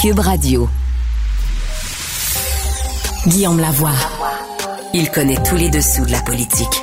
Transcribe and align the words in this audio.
Cube 0.00 0.20
Radio. 0.20 0.66
Guillaume 3.26 3.60
Lavoie. 3.60 3.92
Il 4.94 5.10
connaît 5.10 5.36
tous 5.42 5.56
les 5.56 5.68
dessous 5.68 6.06
de 6.06 6.12
la 6.12 6.22
politique. 6.22 6.82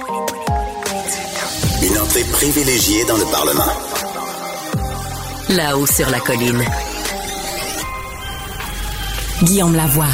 Une 1.82 1.98
entrée 1.98 2.24
privilégiée 2.32 3.06
dans 3.08 3.18
le 3.18 3.26
Parlement. 3.32 3.72
Là-haut 5.50 5.88
sur 5.88 6.08
la 6.12 6.20
colline. 6.20 6.64
Guillaume 9.42 9.76
Lavoie. 9.76 10.06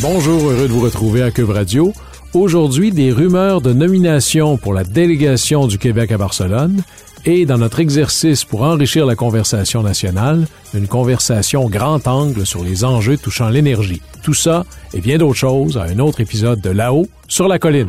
Bonjour, 0.00 0.48
heureux 0.48 0.68
de 0.68 0.72
vous 0.72 0.82
retrouver 0.82 1.24
à 1.24 1.32
Cube 1.32 1.50
Radio. 1.50 1.92
Aujourd'hui, 2.34 2.92
des 2.92 3.10
rumeurs 3.10 3.60
de 3.60 3.72
nomination 3.72 4.58
pour 4.58 4.74
la 4.74 4.84
délégation 4.84 5.66
du 5.66 5.76
Québec 5.76 6.12
à 6.12 6.18
Barcelone 6.18 6.84
et 7.26 7.44
dans 7.44 7.58
notre 7.58 7.80
exercice 7.80 8.44
pour 8.44 8.62
enrichir 8.62 9.04
la 9.04 9.16
conversation 9.16 9.82
nationale, 9.82 10.46
une 10.74 10.86
conversation 10.86 11.68
grand 11.68 12.06
angle 12.06 12.46
sur 12.46 12.62
les 12.62 12.84
enjeux 12.84 13.16
touchant 13.18 13.48
l'énergie. 13.48 14.00
Tout 14.22 14.32
ça 14.32 14.64
et 14.94 15.00
bien 15.00 15.18
d'autres 15.18 15.34
choses 15.34 15.76
à 15.76 15.82
un 15.82 15.98
autre 15.98 16.20
épisode 16.20 16.60
de 16.60 16.70
Là-haut 16.70 17.08
sur 17.26 17.48
la 17.48 17.58
colline. 17.58 17.88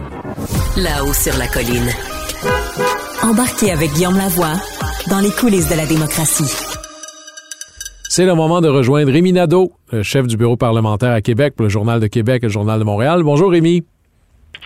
Là-haut 0.76 1.14
sur 1.14 1.38
la 1.38 1.48
colline. 1.48 1.90
Embarquez 3.22 3.72
avec 3.72 3.92
Guillaume 3.94 4.18
Lavoie 4.18 4.56
dans 5.10 5.20
les 5.20 5.32
coulisses 5.32 5.70
de 5.70 5.76
la 5.76 5.86
démocratie. 5.86 6.52
C'est 8.10 8.26
le 8.26 8.34
moment 8.34 8.62
de 8.62 8.70
rejoindre 8.70 9.12
Rémi 9.12 9.34
Nadeau, 9.34 9.72
le 9.92 10.02
chef 10.02 10.26
du 10.26 10.38
bureau 10.38 10.58
parlementaire 10.58 11.12
à 11.12 11.22
Québec 11.22 11.54
pour 11.56 11.64
le 11.64 11.70
Journal 11.70 12.00
de 12.00 12.08
Québec 12.08 12.40
et 12.42 12.48
le 12.48 12.52
Journal 12.52 12.80
de 12.80 12.84
Montréal. 12.84 13.22
Bonjour 13.22 13.52
Rémi. 13.52 13.84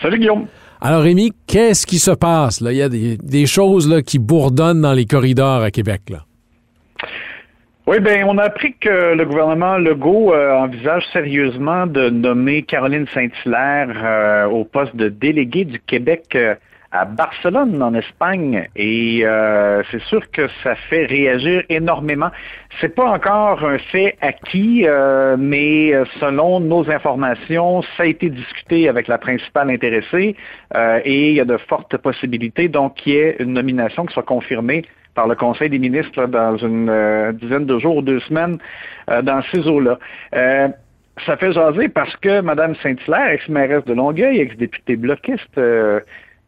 Salut 0.02 0.20
Guillaume. 0.20 0.48
Alors 0.84 1.04
Rémi, 1.04 1.32
qu'est-ce 1.46 1.86
qui 1.86 2.00
se 2.00 2.10
passe? 2.10 2.60
Là? 2.60 2.72
Il 2.72 2.78
y 2.78 2.82
a 2.82 2.90
des, 2.90 3.46
choses 3.46 3.88
là, 3.88 4.02
qui 4.02 4.18
bourdonnent 4.18 4.82
dans 4.82 4.94
les 4.94 5.06
corridors 5.06 5.62
à 5.62 5.70
Québec. 5.70 6.02
Là. 6.10 6.26
Oui, 7.86 8.00
bien, 8.00 8.26
on 8.28 8.40
a 8.40 8.44
appris 8.44 8.74
que 8.80 9.14
le 9.14 9.26
gouvernement 9.26 9.78
Legault 9.78 10.34
euh, 10.34 10.56
envisage 10.56 11.04
sérieusement 11.14 11.86
de 11.86 12.10
nommer 12.10 12.64
Caroline 12.64 13.06
Saint-Hilaire 13.14 13.90
euh, 13.96 14.46
au 14.46 14.64
poste 14.64 14.96
de 14.96 15.10
déléguée 15.10 15.66
du 15.66 15.80
Québec 15.80 16.26
euh, 16.34 16.56
à 16.92 17.06
Barcelone, 17.06 17.82
en 17.82 17.94
Espagne. 17.94 18.68
Et 18.76 19.22
euh, 19.24 19.82
c'est 19.92 20.02
sûr 20.04 20.30
que 20.32 20.48
ça 20.64 20.76
fait 20.90 21.06
réagir 21.06 21.64
énormément. 21.70 22.30
C'est 22.80 22.94
pas 22.94 23.06
encore 23.06 23.64
un 23.64 23.78
fait 23.78 24.18
acquis, 24.22 24.84
euh, 24.86 25.38
mais 25.40 25.94
selon 26.20 26.60
nos 26.60 26.90
informations, 26.90 27.82
ça 27.96 28.04
a 28.04 28.06
été 28.06 28.30
discuté 28.30 28.90
avec 28.90 29.08
la 29.08 29.18
principale 29.18 29.70
intéressée 29.70 30.36
euh, 30.76 31.00
et 31.06 31.30
il 31.30 31.36
y 31.36 31.40
a 31.40 31.46
de 31.46 31.58
fortes 31.58 31.96
possibilités 31.98 32.68
donc 32.68 32.96
qu'il 32.96 33.14
y 33.14 33.18
ait 33.18 33.38
une 33.40 33.54
nomination 33.54 34.06
qui 34.06 34.14
soit 34.14 34.24
confirmée 34.24 34.84
par 35.16 35.28
le 35.28 35.36
Conseil 35.36 35.70
des 35.70 35.80
ministres 35.80 36.26
dans 36.26 36.58
une 36.58 37.34
dizaine 37.34 37.66
de 37.66 37.80
jours 37.80 37.98
ou 37.98 38.02
deux 38.02 38.22
semaines 38.22 38.58
dans 39.08 39.42
ces 39.52 39.68
eaux-là 39.68 40.00
ça 41.26 41.36
fait 41.38 41.52
jaser 41.52 41.90
parce 41.90 42.16
que 42.18 42.40
Mme 42.42 42.74
Saint-Hilaire, 42.82 43.32
ex-mairesse 43.32 43.84
de 43.86 43.94
Longueuil, 43.94 44.40
ex-députée 44.40 44.96
bloquiste, 44.96 45.60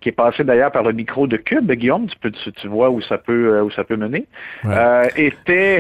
qui 0.04 0.10
est 0.10 0.12
passé 0.12 0.44
d'ailleurs 0.44 0.72
par 0.72 0.84
le 0.84 0.92
micro 0.92 1.28
de 1.28 1.38
Cube, 1.38 1.72
Guillaume, 1.72 2.08
tu, 2.08 2.18
peux, 2.20 2.30
tu, 2.32 2.68
vois 2.68 2.90
où 2.90 3.02
ça 3.02 3.18
peut, 3.18 3.56
euh, 3.56 3.64
où 3.64 3.72
ça 3.72 3.86
peut 3.86 3.96
mener, 3.96 4.26
euh, 4.66 5.06
était... 5.16 5.80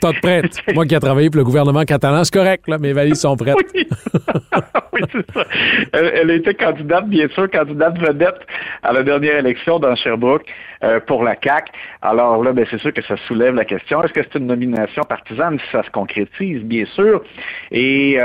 Pas 0.00 0.12
de 0.12 0.20
prête. 0.20 0.62
Moi 0.74 0.86
qui 0.86 0.94
ai 0.94 1.00
travaillé 1.00 1.28
pour 1.28 1.38
le 1.38 1.44
gouvernement 1.44 1.84
catalan, 1.84 2.24
c'est 2.24 2.32
correct, 2.32 2.66
là, 2.66 2.78
mes 2.78 2.94
valises 2.94 3.20
sont 3.20 3.36
prêtes. 3.36 3.56
oui, 3.74 3.86
oui 4.94 5.00
c'est 5.12 5.32
ça. 5.32 5.44
Elle, 5.92 6.30
était 6.30 6.54
candidate, 6.54 7.08
bien 7.08 7.28
sûr, 7.28 7.50
candidate 7.50 7.98
vedette 7.98 8.40
à 8.82 8.94
la 8.94 9.02
dernière 9.02 9.36
élection 9.36 9.78
dans 9.78 9.94
Sherbrooke 9.96 10.46
euh, 10.82 10.98
pour 11.00 11.22
la 11.22 11.36
CAC. 11.36 11.68
Alors 12.00 12.42
là, 12.42 12.54
ben, 12.54 12.64
c'est 12.70 12.80
sûr 12.80 12.94
que 12.94 13.02
ça 13.02 13.16
soulève 13.28 13.54
la 13.54 13.66
question. 13.66 14.02
Est-ce 14.02 14.14
que 14.14 14.20
c'est 14.22 14.38
une 14.38 14.46
nomination 14.46 15.02
partisane? 15.02 15.58
Si 15.58 15.70
ça 15.72 15.82
se 15.82 15.90
concrétise, 15.90 16.62
bien 16.62 16.86
sûr. 16.86 17.22
Et 17.70 18.18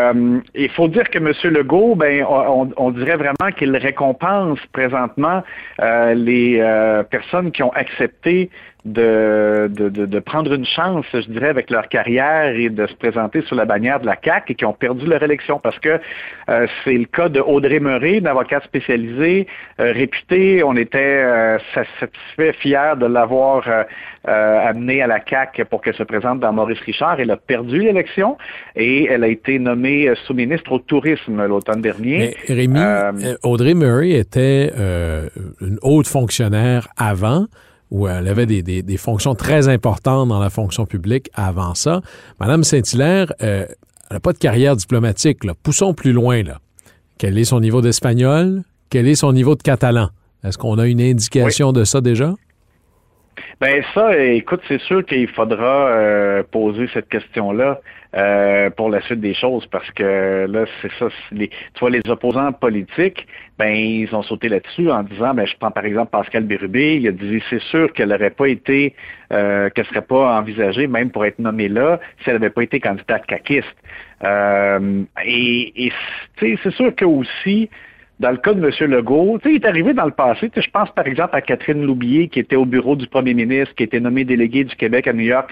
il 0.56 0.70
faut 0.70 0.88
dire 0.88 1.10
que 1.10 1.18
M. 1.18 1.34
Legault, 1.54 1.96
ben, 1.96 2.24
on, 2.30 2.70
on 2.78 2.92
dirait 2.92 3.18
vraiment 3.18 3.52
qu'il 3.58 3.76
récompense 3.76 4.60
présentement 4.72 5.17
euh, 5.82 6.14
les 6.14 6.60
euh, 6.60 7.04
personnes 7.04 7.52
qui 7.52 7.64
ont 7.64 7.72
accepté 7.74 8.50
de, 8.88 9.70
de, 9.70 10.20
prendre 10.20 10.54
une 10.54 10.66
chance, 10.66 11.06
je 11.14 11.28
dirais, 11.30 11.50
avec 11.50 11.70
leur 11.70 11.88
carrière 11.90 12.56
et 12.56 12.70
de 12.70 12.88
se 12.88 12.96
présenter 12.96 13.42
sous 13.44 13.56
la 13.56 13.66
bannière 13.66 14.00
de 14.00 14.06
la 14.06 14.16
CAC 14.16 14.52
et 14.52 14.56
qui 14.56 14.66
ont 14.66 14.74
perdu 14.74 15.06
leur 15.06 15.22
élection 15.24 15.60
parce 15.60 15.78
que 15.80 16.00
euh, 16.50 16.68
c'est 16.84 16.94
le 16.94 17.06
cas 17.06 17.30
de 17.30 17.40
Audrey 17.40 17.80
Murray, 17.80 18.18
une 18.18 18.28
avocate 18.28 18.64
spécialisée, 18.64 19.48
réputée. 19.78 20.64
On 20.64 20.76
était 20.76 21.58
satisfait, 21.74 22.54
fiers 22.54 22.96
de 23.00 23.06
l'avoir 23.06 23.64
amenée 24.26 25.02
à 25.02 25.08
la 25.08 25.20
CAC 25.20 25.64
pour 25.70 25.82
qu'elle 25.82 25.96
se 25.96 26.04
présente 26.04 26.40
dans 26.40 26.52
Maurice 26.52 26.80
Richard. 26.80 27.20
Elle 27.20 27.32
a 27.32 27.38
perdu 27.38 27.80
l'élection 27.80 28.38
et 28.76 29.06
elle 29.06 29.24
a 29.24 29.28
été 29.28 29.60
nommée 29.60 30.12
sous-ministre 30.26 30.72
au 30.72 30.80
tourisme 30.80 31.46
l'automne 31.46 31.82
dernier. 31.82 32.36
Mais 32.48 32.56
Rémi, 32.56 32.80
Audrey 33.44 33.74
Murray 33.74 34.12
était 34.12 34.72
euh, 34.78 35.30
une 35.62 35.78
haute 35.82 36.08
fonctionnaire 36.08 36.88
avant, 36.98 37.46
où 37.92 38.08
elle 38.08 38.28
avait 38.28 38.46
des, 38.46 38.98
fonctions 38.98 39.36
très 39.36 39.70
importantes 39.70 40.30
dans 40.30 40.40
la 40.40 40.50
fonction 40.50 40.86
publique 40.86 41.30
avant 41.34 41.74
ça. 41.74 42.02
Madame 42.40 42.64
Saint-Hilaire, 42.64 43.34
euh, 43.42 43.66
elle 44.10 44.16
n'a 44.16 44.20
pas 44.20 44.34
de 44.34 44.38
carrière 44.38 44.76
diplomatique. 44.76 45.44
Là. 45.44 45.54
Poussons 45.62 45.94
plus 45.94 46.14
loin. 46.14 46.44
Là. 46.44 46.60
Quel 47.18 47.38
est 47.38 47.46
son 47.46 47.60
niveau 47.60 47.82
d'espagnol? 47.82 48.64
Quel 48.90 49.08
est 49.08 49.16
son 49.16 49.34
niveau 49.34 49.56
de 49.56 49.62
catalan? 49.62 50.10
Est-ce 50.44 50.58
qu'on 50.58 50.78
a 50.78 50.88
une 50.88 51.02
indication 51.02 51.72
de 51.72 51.84
ça 51.84 52.02
déjà? 52.02 52.34
Ben 53.60 53.84
ça, 53.94 54.18
écoute, 54.18 54.62
c'est 54.68 54.82
sûr 54.82 55.06
qu'il 55.06 55.28
faudra 55.30 55.90
euh, 55.90 56.44
poser 56.44 56.88
cette 56.94 57.10
question-là 57.10 57.80
euh, 58.16 58.70
pour 58.70 58.90
la 58.90 59.02
suite 59.02 59.20
des 59.20 59.34
choses, 59.34 59.66
parce 59.68 59.90
que 59.92 60.48
là, 60.50 60.66
c'est 60.82 60.92
ça. 60.98 61.08
Tu 61.30 61.50
vois, 61.80 61.90
les 61.90 62.02
opposants 62.08 62.54
politiques, 62.54 63.28
ben 63.60 63.74
ils 63.74 64.14
ont 64.16 64.24
sauté 64.24 64.50
là-dessus 64.50 64.90
en 64.90 65.04
disant, 65.04 65.34
ben 65.34 65.46
je 65.46 65.54
prends 65.60 65.72
par 65.72 65.86
exemple 65.86 66.12
Pascal 66.12 66.44
Bérubé, 66.44 66.98
il 66.98 67.08
a 67.08 67.12
dit 67.12 67.42
c'est 67.50 67.62
sûr 67.64 67.92
qu'elle 67.94 68.10
n'aurait 68.10 68.30
pas 68.30 68.48
été, 68.48 68.96
euh, 69.34 69.70
qu'elle 69.70 69.86
serait 69.86 70.02
pas 70.02 70.38
envisagée 70.38 70.88
même 70.88 71.12
pour 71.12 71.26
être 71.26 71.40
nommée 71.40 71.68
là 71.68 72.00
si 72.24 72.30
elle 72.30 72.36
n'avait 72.36 72.50
pas 72.50 72.64
été 72.64 72.80
candidate 72.80 73.26
caquiste. 73.26 73.76
Euh, 74.24 75.04
et, 75.26 75.88
et 75.88 75.92
c'est 76.40 76.72
sûr 76.72 76.96
que 76.96 77.06
aussi 77.06 77.70
dans 78.20 78.32
le 78.32 78.38
cas 78.38 78.54
de 78.54 78.66
M. 78.66 78.92
Legault, 78.92 79.40
il 79.46 79.56
est 79.56 79.66
arrivé 79.66 79.94
dans 79.94 80.06
le 80.06 80.12
passé, 80.12 80.50
je 80.56 80.70
pense 80.72 80.90
par 80.92 81.06
exemple 81.06 81.36
à 81.36 81.42
Catherine 81.42 81.86
Loubier, 81.86 82.30
qui 82.30 82.40
était 82.40 82.56
au 82.56 82.66
bureau 82.66 82.96
du 82.96 83.08
premier 83.08 83.34
ministre, 83.34 83.76
qui 83.76 83.84
était 83.84 84.00
nommée 84.00 84.24
déléguée 84.24 84.64
du 84.64 84.76
Québec 84.76 85.08
à 85.08 85.14
New 85.14 85.26
York. 85.26 85.50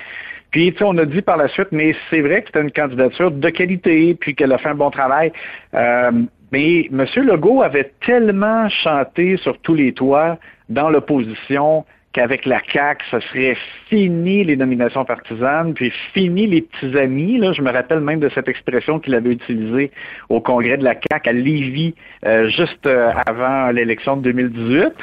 Puis, 0.55 0.73
on 0.79 0.97
a 0.99 1.03
dit 1.03 1.21
par 1.21 1.35
la 1.35 1.49
suite, 1.49 1.67
mais 1.73 1.93
c'est 2.09 2.21
vrai 2.21 2.39
que 2.39 2.47
c'était 2.47 2.61
une 2.61 2.71
candidature 2.71 3.29
de 3.29 3.49
qualité, 3.49 4.15
puis 4.17 4.33
qu'elle 4.33 4.53
a 4.53 4.57
fait 4.57 4.69
un 4.69 4.75
bon 4.75 4.89
travail. 4.89 5.33
Euh, 5.73 6.11
mais 6.53 6.87
M. 6.93 7.05
Legault 7.17 7.61
avait 7.61 7.91
tellement 8.05 8.69
chanté 8.69 9.35
sur 9.35 9.57
tous 9.57 9.75
les 9.75 9.91
toits 9.91 10.37
dans 10.69 10.89
l'opposition 10.89 11.83
qu'avec 12.13 12.45
la 12.45 12.61
CAQ, 12.71 13.03
ce 13.11 13.19
serait 13.19 13.57
fini 13.89 14.45
les 14.45 14.55
nominations 14.55 15.03
partisanes, 15.03 15.73
puis 15.73 15.91
fini 16.13 16.47
les 16.47 16.61
petits 16.61 16.97
amis. 16.97 17.37
Là, 17.37 17.51
je 17.51 17.61
me 17.61 17.69
rappelle 17.69 17.99
même 17.99 18.21
de 18.21 18.29
cette 18.29 18.47
expression 18.47 19.01
qu'il 19.01 19.13
avait 19.13 19.31
utilisée 19.31 19.91
au 20.29 20.39
congrès 20.39 20.77
de 20.77 20.85
la 20.85 20.93
CAQ 20.93 21.29
à 21.29 21.33
Lévis, 21.33 21.95
euh, 22.25 22.47
juste 22.47 22.87
euh, 22.87 23.11
avant 23.27 23.71
l'élection 23.71 24.15
de 24.15 24.31
2018. 24.31 24.93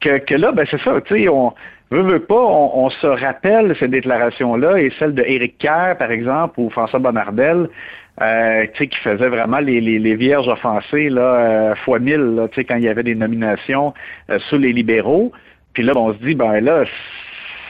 Que, 0.00 0.18
que 0.18 0.36
là, 0.36 0.52
ben 0.52 0.64
c'est 0.70 0.80
ça, 0.80 1.00
tu 1.00 1.16
sais, 1.16 1.28
on 1.28 1.52
veut, 1.90 2.02
veut 2.02 2.20
pas, 2.20 2.40
on, 2.40 2.88
se 2.90 3.06
rappelle 3.06 3.74
ces 3.78 3.88
déclarations-là 3.88 4.80
et 4.80 4.92
celles 4.98 5.14
de 5.14 5.22
Éric 5.22 5.58
Kerr, 5.58 5.96
par 5.98 6.10
exemple, 6.10 6.60
ou 6.60 6.70
François 6.70 6.98
Bonnardel, 6.98 7.68
euh, 8.20 8.66
qui 8.66 8.88
faisait 9.02 9.28
vraiment 9.28 9.60
les, 9.60 9.80
les, 9.80 10.14
vierges 10.14 10.48
offensées 10.48 11.08
là, 11.08 11.22
euh, 11.22 11.74
fois 11.76 11.98
mille, 11.98 12.34
là, 12.34 12.48
quand 12.56 12.76
il 12.76 12.82
y 12.82 12.88
avait 12.88 13.02
des 13.02 13.14
nominations 13.14 13.94
sous 14.48 14.58
les 14.58 14.72
libéraux. 14.72 15.32
Puis 15.72 15.82
là, 15.82 15.92
on 15.96 16.12
se 16.12 16.18
dit, 16.18 16.34
ben 16.34 16.60
là, 16.60 16.84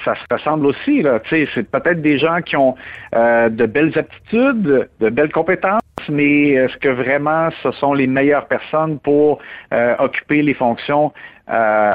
ça 0.05 0.15
se 0.15 0.35
ressemble 0.35 0.67
aussi. 0.67 1.05
C'est 1.31 1.71
peut-être 1.71 2.03
des 2.03 2.19
gens 2.19 2.41
qui 2.41 2.57
ont 2.57 2.75
euh, 3.15 3.49
de 3.49 3.67
belles 3.67 3.97
aptitudes, 3.99 4.89
de 5.01 5.11
belles 5.11 5.33
compétences, 5.33 5.81
mais 6.09 6.51
est-ce 6.51 6.77
que 6.79 6.89
vraiment 6.89 7.51
ce 7.63 7.71
sont 7.73 7.93
les 7.93 8.07
meilleures 8.07 8.47
personnes 8.47 8.99
pour 8.99 9.41
euh, 9.73 9.95
occuper 9.99 10.43
les 10.43 10.55
fonctions 10.55 11.13
euh, 11.51 11.93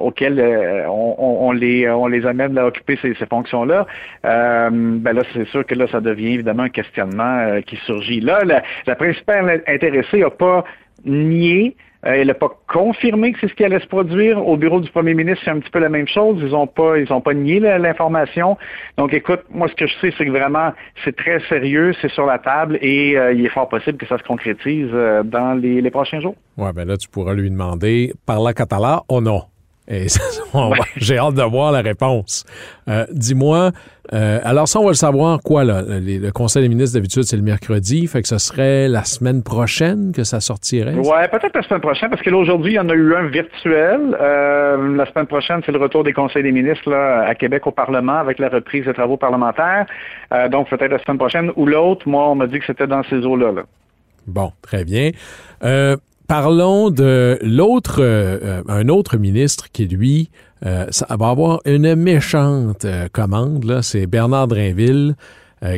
auxquelles 0.00 0.86
on, 0.88 1.52
les, 1.52 1.88
on 1.90 2.06
les 2.06 2.26
amène 2.26 2.56
à 2.58 2.66
occuper 2.66 2.98
ces, 3.02 3.14
fonctions-là? 3.26 3.86
ben 4.22 5.12
là, 5.12 5.22
c'est 5.32 5.46
sûr 5.48 5.64
que 5.66 5.74
là, 5.74 5.86
ça 5.88 6.00
devient 6.00 6.34
évidemment 6.34 6.64
un 6.64 6.68
questionnement 6.68 7.60
qui 7.66 7.76
surgit. 7.84 8.20
Là, 8.20 8.44
la, 8.44 8.62
la 8.86 8.94
principale 8.96 9.62
intéressée 9.66 10.20
n'a 10.20 10.30
pas 10.30 10.64
nié 11.04 11.76
euh, 12.06 12.12
elle 12.12 12.26
n'a 12.26 12.34
pas 12.34 12.50
confirmé 12.66 13.32
que 13.32 13.38
c'est 13.40 13.48
ce 13.48 13.54
qui 13.54 13.64
allait 13.64 13.80
se 13.80 13.86
produire. 13.86 14.46
Au 14.46 14.56
bureau 14.56 14.80
du 14.80 14.90
premier 14.90 15.14
ministre, 15.14 15.42
c'est 15.44 15.50
un 15.50 15.58
petit 15.58 15.70
peu 15.70 15.78
la 15.78 15.88
même 15.88 16.08
chose. 16.08 16.38
Ils 16.40 16.50
n'ont 16.50 16.66
pas, 16.66 16.98
ils 16.98 17.06
pas 17.06 17.34
nié 17.34 17.60
l'information. 17.60 18.56
Donc, 18.98 19.14
écoute, 19.14 19.40
moi, 19.50 19.68
ce 19.68 19.74
que 19.74 19.86
je 19.86 19.94
sais, 20.00 20.14
c'est 20.16 20.26
que 20.26 20.30
vraiment, 20.30 20.72
c'est 21.04 21.16
très 21.16 21.40
sérieux, 21.48 21.94
c'est 22.00 22.10
sur 22.10 22.26
la 22.26 22.38
table 22.38 22.78
et 22.82 23.16
euh, 23.16 23.32
il 23.32 23.44
est 23.44 23.50
fort 23.50 23.68
possible 23.68 23.98
que 23.98 24.06
ça 24.06 24.18
se 24.18 24.22
concrétise 24.24 24.88
euh, 24.92 25.22
dans 25.22 25.54
les, 25.54 25.90
prochains 25.90 26.20
jours. 26.20 26.34
Oui, 26.56 26.70
ben 26.74 26.88
là, 26.88 26.96
tu 26.96 27.08
pourras 27.08 27.34
lui 27.34 27.50
demander, 27.50 28.12
parla 28.26 28.52
catalan 28.52 29.04
ou 29.08 29.20
non? 29.20 29.42
Et 29.86 30.06
j'ai 30.96 31.18
hâte 31.18 31.34
de 31.34 31.42
voir 31.42 31.70
la 31.70 31.82
réponse. 31.82 32.44
Euh, 32.88 33.04
dis-moi, 33.12 33.70
euh, 34.12 34.38
alors 34.42 34.66
ça, 34.66 34.80
on 34.80 34.84
va 34.84 34.90
le 34.90 34.94
savoir 34.94 35.40
quoi, 35.42 35.64
là? 35.64 35.82
Le, 35.86 36.30
Conseil 36.30 36.62
des 36.62 36.68
ministres, 36.68 36.98
d'habitude, 36.98 37.24
c'est 37.24 37.36
le 37.36 37.42
mercredi, 37.42 38.06
fait 38.06 38.22
que 38.22 38.28
ce 38.28 38.38
serait 38.38 38.88
la 38.88 39.04
semaine 39.04 39.42
prochaine 39.42 40.12
que 40.12 40.24
ça 40.24 40.40
sortirait? 40.40 40.94
Ouais, 40.94 41.28
peut-être 41.28 41.54
la 41.54 41.62
semaine 41.62 41.82
prochaine, 41.82 42.08
parce 42.08 42.22
que 42.22 42.30
là, 42.30 42.36
aujourd'hui, 42.38 42.72
il 42.72 42.76
y 42.76 42.78
en 42.78 42.88
a 42.88 42.94
eu 42.94 43.14
un 43.14 43.26
virtuel. 43.28 44.16
Euh, 44.18 44.96
la 44.96 45.06
semaine 45.06 45.26
prochaine, 45.26 45.60
c'est 45.66 45.72
le 45.72 45.78
retour 45.78 46.02
des 46.02 46.14
conseils 46.14 46.42
des 46.42 46.52
ministres 46.52 46.88
là, 46.90 47.26
à 47.26 47.34
Québec 47.34 47.66
au 47.66 47.70
Parlement 47.70 48.16
avec 48.16 48.38
la 48.38 48.48
reprise 48.48 48.86
des 48.86 48.94
travaux 48.94 49.18
parlementaires. 49.18 49.86
donc, 50.50 50.70
peut-être 50.70 50.92
la 50.92 51.02
semaine 51.02 51.18
prochaine 51.18 51.50
ou 51.56 51.66
l'autre. 51.66 52.08
Moi, 52.08 52.28
on 52.28 52.34
m'a 52.34 52.46
dit 52.46 52.58
que 52.58 52.66
c'était 52.66 52.86
dans 52.86 53.02
ces 53.04 53.16
eaux-là. 53.16 53.52
Là. 53.52 53.62
Bon, 54.26 54.52
très 54.62 54.84
bien. 54.84 55.10
Parlons 56.26 56.88
de 56.88 57.38
l'autre, 57.42 57.98
euh, 58.00 58.62
un 58.66 58.88
autre 58.88 59.18
ministre 59.18 59.70
qui, 59.70 59.86
lui, 59.86 60.30
euh, 60.64 60.86
va 61.10 61.28
avoir 61.28 61.60
une 61.66 61.94
méchante 61.96 62.86
euh, 62.86 63.08
commande. 63.12 63.80
C'est 63.82 64.06
Bernard 64.06 64.48
Drinville 64.48 65.16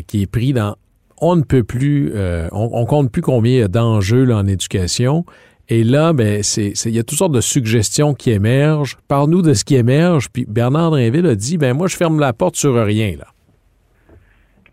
qui 0.08 0.22
est 0.22 0.31
pris 0.31 0.52
dans. 0.52 0.75
On 1.20 1.37
ne 1.37 1.43
peut 1.43 1.62
plus, 1.62 2.12
on, 2.50 2.87
compte 2.87 3.12
plus 3.12 3.22
combien 3.22 3.69
d'enjeux 3.69 4.34
en 4.34 4.44
éducation. 4.48 5.25
Et 5.69 5.84
là, 5.84 6.12
ben, 6.12 6.43
c'est, 6.43 6.72
il 6.87 6.96
y 6.96 6.98
a 6.98 7.04
toutes 7.04 7.19
sortes 7.19 7.32
de 7.32 7.40
suggestions 7.40 8.12
qui 8.12 8.32
émergent. 8.32 8.96
Parle-nous 9.06 9.43
de 9.43 9.54
ce 9.54 9.64
qui 9.64 9.76
émerge. 9.76 10.28
Puis 10.28 10.44
Bernard 10.48 10.90
Drinville 10.90 11.26
a 11.28 11.37
dit, 11.37 11.56
ben 11.56 11.72
moi, 11.72 11.87
je 11.87 11.96
ferme 11.96 12.19
la 12.19 12.32
porte 12.32 12.56
sur 12.56 12.75
rien 12.84 13.14
là. 13.16 13.26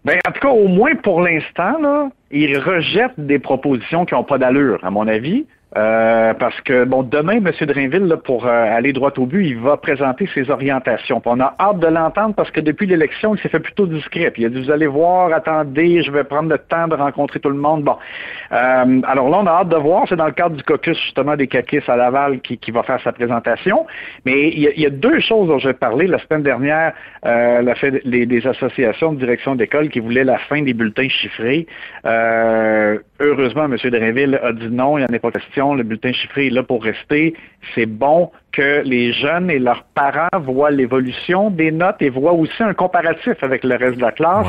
Ben, 0.03 0.17
en 0.27 0.31
tout 0.31 0.39
cas, 0.39 0.49
au 0.49 0.67
moins 0.67 0.95
pour 0.95 1.21
l'instant, 1.21 1.79
là, 1.79 2.09
il 2.31 2.57
rejette 2.57 3.13
des 3.17 3.37
propositions 3.37 4.05
qui 4.05 4.15
n'ont 4.15 4.23
pas 4.23 4.39
d'allure, 4.39 4.79
à 4.83 4.89
mon 4.89 5.07
avis. 5.07 5.45
Euh, 5.75 6.33
parce 6.35 6.59
que, 6.61 6.85
bon, 6.85 7.01
demain, 7.01 7.37
M. 7.37 7.51
Drainville, 7.61 8.05
là, 8.05 8.17
pour 8.17 8.45
euh, 8.45 8.77
aller 8.77 8.93
droit 8.93 9.11
au 9.17 9.25
but, 9.25 9.45
il 9.47 9.57
va 9.57 9.77
présenter 9.77 10.29
ses 10.33 10.51
orientations. 10.51 11.21
on 11.25 11.39
a 11.39 11.55
hâte 11.59 11.79
de 11.79 11.87
l'entendre 11.87 12.35
parce 12.35 12.51
que 12.51 12.61
depuis 12.61 12.85
l'élection, 12.85 13.33
il 13.33 13.41
s'est 13.41 13.49
fait 13.49 13.59
plutôt 13.59 13.87
discret. 13.87 14.31
Il 14.37 14.45
a 14.45 14.49
dit, 14.49 14.61
vous 14.61 14.71
allez 14.71 14.85
voir, 14.85 15.33
attendez, 15.33 16.03
je 16.03 16.11
vais 16.11 16.23
prendre 16.23 16.49
le 16.49 16.59
temps 16.59 16.87
de 16.87 16.95
rencontrer 16.95 17.39
tout 17.39 17.49
le 17.49 17.55
monde. 17.55 17.83
Bon, 17.83 17.97
euh, 18.51 19.01
alors 19.07 19.29
là, 19.29 19.39
on 19.41 19.47
a 19.47 19.51
hâte 19.51 19.69
de 19.69 19.77
voir. 19.77 20.05
C'est 20.07 20.15
dans 20.15 20.27
le 20.27 20.33
cadre 20.33 20.55
du 20.55 20.63
caucus, 20.63 20.97
justement, 21.01 21.35
des 21.35 21.47
caquistes 21.47 21.89
à 21.89 21.95
Laval 21.95 22.39
qui, 22.41 22.71
va 22.71 22.83
faire 22.83 23.01
sa 23.03 23.11
présentation. 23.11 23.85
Mais 24.25 24.49
il 24.49 24.59
y, 24.59 24.85
a, 24.85 24.89
deux 24.89 25.19
choses 25.19 25.47
dont 25.47 25.59
je 25.59 25.69
vais 25.69 25.73
parler. 25.73 26.07
La 26.07 26.19
semaine 26.19 26.43
dernière, 26.43 26.93
la 27.23 27.75
fait 27.75 28.01
les, 28.03 28.47
associations 28.47 29.13
de 29.13 29.19
direction 29.19 29.55
d'école 29.55 29.89
qui 29.89 29.99
voulaient 29.99 30.23
la 30.23 30.37
fin 30.37 30.61
des 30.61 30.73
bulletins 30.73 31.07
chiffrés. 31.07 31.65
heureusement, 32.05 33.65
M. 33.65 33.77
Drainville 33.83 34.39
a 34.43 34.51
dit 34.51 34.69
non, 34.69 34.97
il 34.97 35.01
n'y 35.01 35.07
en 35.09 35.15
a 35.15 35.19
pas 35.19 35.31
question 35.31 35.62
le 35.73 35.83
bulletin 35.83 36.11
chiffré 36.11 36.47
est 36.47 36.49
là 36.49 36.63
pour 36.63 36.83
rester. 36.83 37.33
C'est 37.73 37.85
bon 37.85 38.31
que 38.51 38.81
les 38.83 39.13
jeunes 39.13 39.49
et 39.49 39.59
leurs 39.59 39.83
parents 39.95 40.39
voient 40.41 40.71
l'évolution 40.71 41.49
des 41.49 41.71
notes 41.71 42.01
et 42.01 42.09
voient 42.09 42.33
aussi 42.33 42.61
un 42.61 42.73
comparatif 42.73 43.35
avec 43.41 43.63
le 43.63 43.75
reste 43.75 43.97
de 43.97 44.01
la 44.01 44.11
classe. 44.11 44.47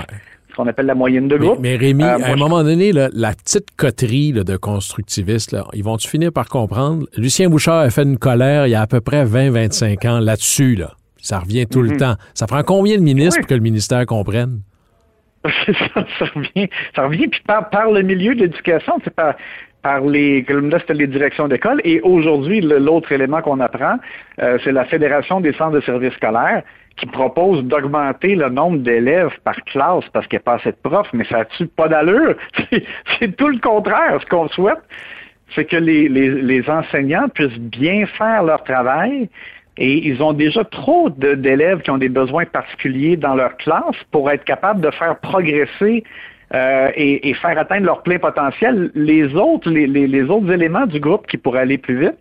Ce 0.51 0.57
qu'on 0.57 0.67
appelle 0.69 0.87
la 0.87 0.95
moyenne 0.95 1.27
de 1.27 1.37
groupe. 1.37 1.59
Mais, 1.61 1.75
Rémi, 1.77 2.05
euh, 2.05 2.19
à 2.23 2.33
un 2.33 2.37
moment 2.37 2.63
donné, 2.63 2.93
la 2.93 3.33
petite 3.33 3.75
coterie 3.77 4.33
de 4.33 4.57
constructivistes, 4.57 5.57
ils 5.73 5.83
vont-tu 5.83 6.09
finir 6.09 6.33
par 6.33 6.49
comprendre? 6.49 7.07
Lucien 7.17 7.49
Bouchard 7.49 7.81
a 7.81 7.91
fait 7.91 8.05
une 8.05 8.19
colère 8.19 8.67
il 8.67 8.71
y 8.71 8.75
a 8.77 8.83
à 8.83 8.87
peu 8.87 9.01
près 9.01 9.25
20-25 9.25 10.09
ans 10.09 10.21
là-dessus. 10.21 10.77
Là. 10.77 10.93
Ça 11.25 11.39
revient 11.39 11.67
tout 11.67 11.83
le 11.83 11.91
mhm. 11.91 11.97
temps. 11.97 12.15
Ça 12.35 12.47
prend 12.47 12.63
combien 12.63 12.97
de 12.97 13.03
ministres 13.03 13.41
pour 13.41 13.49
que 13.49 13.55
le 13.55 13.61
ministère 13.61 14.05
comprenne? 14.07 14.61
Ça, 15.45 16.07
ça 16.19 16.25
revient, 16.35 16.71
ça 16.97 17.07
revient 17.07 17.29
puis 17.29 17.43
par, 17.47 17.69
par 17.69 17.91
le 17.91 18.01
milieu 18.01 18.35
de 18.35 18.41
l'éducation, 18.41 18.95
c'est 19.05 19.15
pas 19.15 19.37
par 19.85 20.01
les, 20.01 20.47
c'était 20.49 20.95
les 20.95 21.07
directions 21.07 21.47
d'école. 21.47 21.81
Et 21.85 22.01
aujourd'hui, 22.01 22.63
l'autre 22.63 23.13
élément 23.13 23.43
qu'on 23.43 23.61
apprend, 23.61 23.97
euh, 24.41 24.59
c'est 24.65 24.73
la 24.73 24.87
Fédération 24.87 25.41
des 25.41 25.53
centres 25.53 25.73
de 25.73 25.81
services 25.83 26.15
scolaires 26.15 26.63
qui 26.97 27.05
propose 27.05 27.63
d'augmenter 27.65 28.35
le 28.35 28.49
nombre 28.49 28.79
d'élèves 28.79 29.37
par 29.45 29.57
classe 29.67 30.05
parce 30.15 30.27
qu'il 30.27 30.39
n'y 30.39 30.43
a 30.43 30.45
pas 30.45 30.55
assez 30.55 30.71
de 30.71 30.89
profs, 30.89 31.13
mais 31.13 31.25
ça 31.25 31.39
n'a-tu 31.39 31.67
pas 31.67 31.89
d'allure? 31.89 32.35
C'est 33.19 33.37
tout 33.37 33.49
le 33.49 33.59
contraire. 33.59 34.19
Ce 34.23 34.27
qu'on 34.27 34.49
souhaite, 34.49 34.83
c'est 35.55 35.67
que 35.67 35.77
les, 35.77 36.09
les, 36.09 36.71
enseignants 36.71 37.29
puissent 37.29 37.59
bien 37.59 38.07
faire 38.07 38.43
leur 38.43 38.65
travail 38.65 39.29
et 39.77 40.09
ils 40.09 40.23
ont 40.23 40.33
déjà 40.33 40.65
trop 40.65 41.11
d'élèves 41.11 41.83
qui 41.83 41.91
ont 41.91 41.99
des 41.99 42.09
besoins 42.09 42.47
particuliers 42.47 43.17
dans 43.17 43.35
leur 43.35 43.57
classe 43.59 43.99
pour 44.11 44.31
être 44.31 44.45
capables 44.45 44.81
de 44.81 44.91
faire 44.93 45.19
progresser 45.19 46.05
euh, 46.53 46.91
et, 46.95 47.33
faire 47.35 47.59
atteindre 47.59 47.87
leur 47.87 48.03
plein 48.03 48.19
potentiel 48.19 48.91
les 48.95 49.35
autres, 49.35 49.71
les, 49.71 50.23
autres 50.25 50.51
éléments 50.51 50.87
du 50.87 51.01
groupe 51.01 51.27
qui 51.27 51.37
pourraient 51.37 51.61
aller 51.61 51.79
plus 51.79 52.01
vite. 52.01 52.17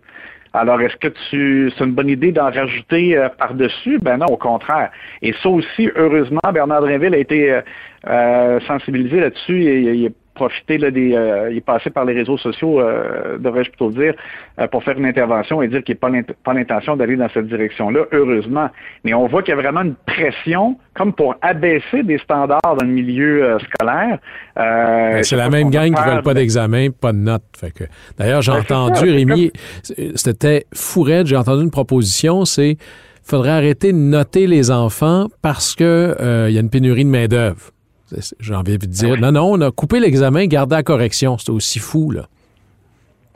Alors, 0.52 0.80
est-ce 0.80 0.96
que 0.96 1.08
tu 1.30 1.70
c'est 1.76 1.84
une 1.84 1.92
bonne 1.92 2.08
idée 2.08 2.30
d'en 2.30 2.50
rajouter 2.50 3.16
euh, 3.16 3.28
par-dessus? 3.28 3.98
Ben 4.00 4.18
non, 4.18 4.26
au 4.26 4.36
contraire. 4.36 4.90
Et 5.20 5.34
ça 5.42 5.48
aussi, 5.48 5.90
heureusement, 5.96 6.40
Bernard 6.52 6.82
Drinville 6.82 7.14
a 7.14 7.18
été 7.18 7.60
euh, 8.08 8.60
sensibilisé 8.60 9.20
là-dessus 9.20 9.64
et 9.64 10.12
profiter 10.34 10.78
là, 10.78 10.90
des. 10.90 11.14
Euh, 11.14 11.50
il 11.50 11.58
est 11.58 11.64
passé 11.64 11.90
par 11.90 12.04
les 12.04 12.12
réseaux 12.12 12.36
sociaux, 12.36 12.80
euh, 12.80 13.38
devrais-je 13.38 13.70
plutôt 13.70 13.90
dire, 13.90 14.14
euh, 14.58 14.66
pour 14.66 14.82
faire 14.82 14.98
une 14.98 15.06
intervention 15.06 15.62
et 15.62 15.68
dire 15.68 15.82
qu'il 15.82 15.96
n'a 16.02 16.22
pas 16.44 16.52
l'intention 16.52 16.96
d'aller 16.96 17.16
dans 17.16 17.28
cette 17.32 17.46
direction-là, 17.46 18.06
heureusement. 18.12 18.68
Mais 19.04 19.14
on 19.14 19.26
voit 19.26 19.42
qu'il 19.42 19.54
y 19.54 19.58
a 19.58 19.60
vraiment 19.60 19.82
une 19.82 19.94
pression, 19.94 20.76
comme 20.94 21.12
pour 21.12 21.36
abaisser 21.40 22.02
des 22.02 22.18
standards 22.18 22.60
dans 22.62 22.84
le 22.84 22.92
milieu 22.92 23.58
scolaire. 23.60 24.18
c'est 25.22 25.36
la 25.36 25.48
même 25.48 25.70
gang 25.70 25.94
qui 25.94 26.02
ne 26.02 26.10
veulent 26.10 26.22
pas 26.22 26.34
d'examen, 26.34 26.88
pas 26.90 27.12
de 27.12 27.18
notes. 27.18 27.42
d'ailleurs, 28.18 28.42
j'ai 28.42 28.52
ben, 28.52 28.58
entendu, 28.58 29.10
Rémi, 29.10 29.52
c'était 30.14 30.66
fourette, 30.74 31.26
j'ai 31.26 31.36
entendu 31.36 31.62
une 31.62 31.70
proposition, 31.70 32.44
c'est 32.44 32.76
faudrait 33.22 33.50
arrêter 33.50 33.92
de 33.92 33.96
noter 33.96 34.46
les 34.46 34.70
enfants 34.70 35.28
parce 35.40 35.74
que 35.74 36.14
il 36.48 36.54
y 36.54 36.58
a 36.58 36.60
une 36.60 36.70
pénurie 36.70 37.04
de 37.04 37.10
main-d'œuvre. 37.10 37.70
J'ai 38.40 38.54
envie 38.54 38.78
de 38.78 38.86
dire, 38.86 39.16
ben 39.16 39.32
non, 39.32 39.32
non, 39.32 39.52
on 39.52 39.60
a 39.68 39.70
coupé 39.70 40.00
l'examen, 40.00 40.46
gardé 40.46 40.76
la 40.76 40.82
correction. 40.82 41.38
C'est 41.38 41.50
aussi 41.50 41.78
fou, 41.78 42.10
là. 42.10 42.26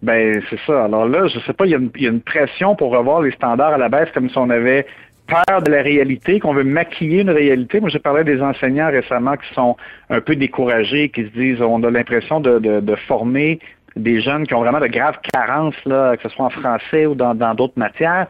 Ben, 0.03 0.41
c'est 0.49 0.61
ça. 0.67 0.85
Alors 0.85 1.09
là, 1.09 1.27
je 1.27 1.41
sais 1.41 1.53
pas, 1.53 1.67
il 1.67 1.71
y, 1.71 2.07
a 2.07 2.09
une 2.09 2.21
pression 2.21 2.77
pour 2.77 2.93
revoir 2.93 3.23
les 3.23 3.33
standards 3.33 3.73
à 3.73 3.79
la 3.79 3.89
baisse 3.89 4.09
comme 4.15 4.31
si 4.31 4.39
on 4.39 4.49
avait 4.51 4.87
peur 5.27 5.63
de 5.63 5.71
la 5.71 5.83
réalité, 5.83 6.39
qu'on 6.39 6.55
veut 6.55 6.65
maquiller 6.65 7.23
une 7.23 7.31
réalité. 7.31 7.81
Moi, 7.81 7.91
j'ai 7.91 7.99
parlé 7.99 8.25
des 8.25 8.41
enseignants 8.41 8.91
récemment 8.91 9.37
qui 9.37 9.53
sont 9.55 9.77
un 10.09 10.21
peu 10.21 10.37
découragés, 10.37 11.09
qui 11.11 11.25
se 11.25 11.31
disent, 11.31 11.61
on 11.61 11.83
a 11.83 11.91
l'impression 11.91 12.41
de, 12.41 12.95
former 13.07 13.59
des 13.97 14.21
jeunes 14.21 14.47
qui 14.47 14.55
ont 14.55 14.61
vraiment 14.61 14.81
de 14.81 14.87
graves 14.87 15.19
carences, 15.33 15.85
là, 15.85 16.17
que 16.17 16.23
ce 16.23 16.35
soit 16.35 16.47
en 16.47 16.51
français 16.51 17.07
ou 17.07 17.15
dans 17.15 17.55
d'autres 17.55 17.79
matières. 17.79 18.29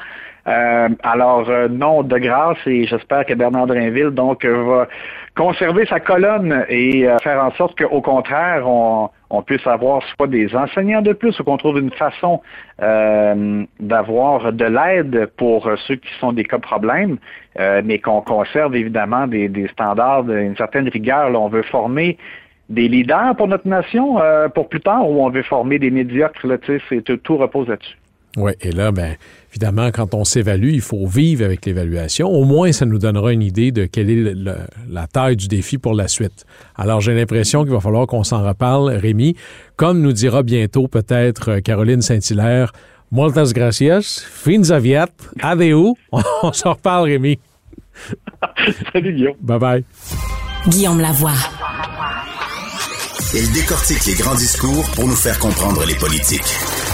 Euh, 0.48 0.88
alors, 1.02 1.50
euh, 1.50 1.68
non, 1.68 2.02
de 2.02 2.16
grâce, 2.18 2.58
et 2.66 2.86
j'espère 2.86 3.26
que 3.26 3.34
Bernard 3.34 3.66
Drinville, 3.66 4.10
donc, 4.10 4.44
va 4.46 4.88
conserver 5.38 5.86
sa 5.86 6.00
colonne 6.00 6.64
et 6.68 7.06
faire 7.22 7.44
en 7.44 7.52
sorte 7.52 7.78
qu'au 7.78 8.00
contraire, 8.00 8.68
on, 8.68 9.08
puisse 9.42 9.64
avoir 9.68 10.02
soit 10.16 10.26
des 10.26 10.52
enseignants 10.56 11.00
de 11.00 11.12
plus 11.12 11.38
ou 11.38 11.44
qu'on 11.44 11.56
trouve 11.56 11.78
une 11.78 11.92
façon 11.92 12.42
d'avoir 12.78 14.52
de 14.52 14.64
l'aide 14.64 15.26
pour 15.36 15.70
ceux 15.86 15.94
qui 15.94 16.10
sont 16.18 16.32
des 16.32 16.42
cas 16.42 16.58
problèmes, 16.58 17.18
mais 17.56 18.00
qu'on 18.00 18.20
conserve 18.20 18.74
évidemment 18.74 19.28
des, 19.28 19.68
standards, 19.72 20.28
une 20.28 20.56
certaine 20.56 20.88
rigueur. 20.88 21.30
Là, 21.30 21.38
on 21.38 21.48
veut 21.48 21.62
former 21.62 22.18
des 22.68 22.88
leaders 22.88 23.36
pour 23.36 23.46
notre 23.46 23.68
nation 23.68 24.16
pour 24.56 24.68
plus 24.68 24.80
tard 24.80 25.08
ou 25.08 25.24
on 25.24 25.30
veut 25.30 25.44
former 25.44 25.78
des 25.78 25.92
médiocres. 25.92 26.44
Là, 26.48 26.56
tout 26.58 27.36
repose 27.36 27.68
là-dessus. 27.68 27.96
Oui, 28.38 28.52
et 28.60 28.70
là, 28.70 28.92
ben, 28.92 29.16
évidemment, 29.50 29.90
quand 29.90 30.14
on 30.14 30.24
s'évalue, 30.24 30.70
il 30.72 30.80
faut 30.80 31.06
vivre 31.06 31.44
avec 31.44 31.66
l'évaluation. 31.66 32.28
Au 32.28 32.44
moins, 32.44 32.72
ça 32.72 32.86
nous 32.86 32.98
donnera 32.98 33.32
une 33.32 33.42
idée 33.42 33.72
de 33.72 33.86
quelle 33.86 34.10
est 34.10 34.34
la 34.88 35.06
taille 35.06 35.36
du 35.36 35.48
défi 35.48 35.78
pour 35.78 35.94
la 35.94 36.08
suite. 36.08 36.46
Alors, 36.76 37.00
j'ai 37.00 37.14
l'impression 37.14 37.64
qu'il 37.64 37.72
va 37.72 37.80
falloir 37.80 38.06
qu'on 38.06 38.24
s'en 38.24 38.46
reparle, 38.46 38.90
Rémi. 38.90 39.36
Comme 39.76 40.00
nous 40.00 40.12
dira 40.12 40.42
bientôt 40.42 40.86
peut-être 40.88 41.58
Caroline 41.58 42.02
Saint-Hilaire, 42.02 42.72
Moltes 43.10 43.52
gracias, 43.54 44.22
fins 44.30 44.70
aviat, 44.70 45.08
adeu. 45.40 45.94
On 46.42 46.52
s'en 46.52 46.74
reparle, 46.74 47.08
Rémi. 47.08 47.38
Salut, 48.92 49.14
Guillaume. 49.14 49.36
Bye-bye. 49.42 49.82
Guillaume 50.68 51.00
Lavoie. 51.00 51.32
Il 53.34 53.52
décortique 53.52 54.04
les 54.06 54.14
grands 54.14 54.34
discours 54.34 54.84
pour 54.94 55.06
nous 55.06 55.16
faire 55.16 55.38
comprendre 55.38 55.84
les 55.86 55.94
politiques. 55.94 56.87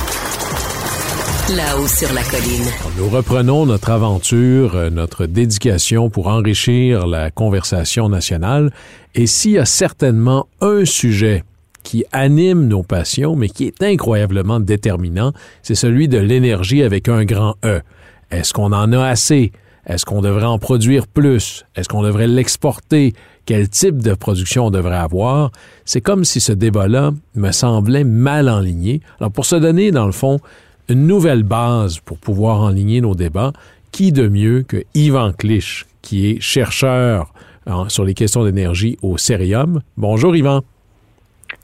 Là-haut 1.50 1.86
sur 1.86 2.10
la 2.14 2.22
colline. 2.22 2.64
Nous 2.96 3.10
reprenons 3.10 3.66
notre 3.66 3.90
aventure, 3.90 4.76
euh, 4.76 4.88
notre 4.88 5.26
dédication 5.26 6.08
pour 6.08 6.28
enrichir 6.28 7.06
la 7.06 7.30
conversation 7.30 8.08
nationale. 8.08 8.72
Et 9.14 9.26
s'il 9.26 9.50
y 9.50 9.58
a 9.58 9.66
certainement 9.66 10.48
un 10.62 10.86
sujet 10.86 11.44
qui 11.82 12.06
anime 12.12 12.66
nos 12.66 12.82
passions, 12.82 13.36
mais 13.36 13.50
qui 13.50 13.66
est 13.66 13.82
incroyablement 13.82 14.58
déterminant, 14.58 15.34
c'est 15.62 15.74
celui 15.74 16.08
de 16.08 16.16
l'énergie 16.16 16.82
avec 16.82 17.10
un 17.10 17.26
grand 17.26 17.56
E. 17.62 17.82
Est-ce 18.30 18.54
qu'on 18.54 18.72
en 18.72 18.90
a 18.94 19.04
assez? 19.04 19.52
Est-ce 19.86 20.06
qu'on 20.06 20.22
devrait 20.22 20.46
en 20.46 20.58
produire 20.58 21.06
plus? 21.06 21.66
Est-ce 21.76 21.90
qu'on 21.90 22.02
devrait 22.02 22.26
l'exporter? 22.26 23.12
Quel 23.44 23.68
type 23.68 24.02
de 24.02 24.14
production 24.14 24.68
on 24.68 24.70
devrait 24.70 24.96
avoir? 24.96 25.52
C'est 25.84 26.00
comme 26.00 26.24
si 26.24 26.40
ce 26.40 26.52
débat-là 26.52 27.12
me 27.34 27.52
semblait 27.52 28.04
mal 28.04 28.48
enligné. 28.48 29.02
Alors, 29.20 29.30
pour 29.30 29.44
se 29.44 29.56
donner, 29.56 29.90
dans 29.90 30.06
le 30.06 30.12
fond, 30.12 30.40
une 30.88 31.06
nouvelle 31.06 31.42
base 31.42 31.98
pour 31.98 32.18
pouvoir 32.18 32.60
enligner 32.60 33.00
nos 33.00 33.14
débats, 33.14 33.52
qui 33.92 34.12
de 34.12 34.28
mieux 34.28 34.62
que 34.62 34.84
Yvan 34.94 35.32
Clich, 35.32 35.86
qui 36.02 36.30
est 36.30 36.40
chercheur 36.40 37.32
sur 37.88 38.04
les 38.04 38.14
questions 38.14 38.44
d'énergie 38.44 38.98
au 39.02 39.16
Cérium. 39.16 39.80
Bonjour 39.96 40.36
Yvan. 40.36 40.62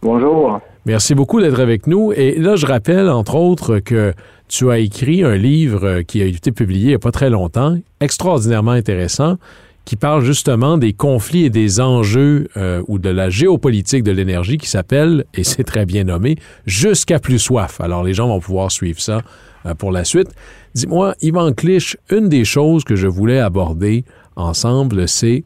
Bonjour. 0.02 0.60
Merci 0.86 1.14
beaucoup 1.14 1.40
d'être 1.40 1.60
avec 1.60 1.86
nous. 1.86 2.12
Et 2.12 2.36
là, 2.38 2.56
je 2.56 2.64
rappelle, 2.64 3.10
entre 3.10 3.34
autres, 3.34 3.80
que 3.80 4.14
tu 4.48 4.70
as 4.70 4.78
écrit 4.78 5.22
un 5.22 5.36
livre 5.36 6.00
qui 6.02 6.22
a 6.22 6.24
été 6.24 6.52
publié 6.52 6.82
il 6.82 6.88
n'y 6.88 6.94
a 6.94 6.98
pas 6.98 7.12
très 7.12 7.28
longtemps, 7.28 7.76
extraordinairement 8.00 8.70
intéressant, 8.70 9.36
qui 9.84 9.96
parle 9.96 10.22
justement 10.22 10.78
des 10.78 10.92
conflits 10.92 11.44
et 11.44 11.50
des 11.50 11.80
enjeux 11.80 12.48
euh, 12.56 12.82
ou 12.88 12.98
de 12.98 13.08
la 13.08 13.30
géopolitique 13.30 14.04
de 14.04 14.12
l'énergie 14.12 14.58
qui 14.58 14.68
s'appelle, 14.68 15.24
et 15.34 15.44
c'est 15.44 15.64
très 15.64 15.86
bien 15.86 16.04
nommé, 16.04 16.36
Jusqu'à 16.66 17.18
plus 17.18 17.38
soif. 17.38 17.80
Alors 17.80 18.04
les 18.04 18.14
gens 18.14 18.28
vont 18.28 18.40
pouvoir 18.40 18.70
suivre 18.70 19.00
ça 19.00 19.22
euh, 19.66 19.74
pour 19.74 19.92
la 19.92 20.04
suite. 20.04 20.28
Dis-moi, 20.74 21.14
Yvan 21.22 21.52
Clich, 21.52 21.96
une 22.10 22.28
des 22.28 22.44
choses 22.44 22.84
que 22.84 22.94
je 22.94 23.08
voulais 23.08 23.40
aborder 23.40 24.04
ensemble, 24.36 25.08
c'est, 25.08 25.44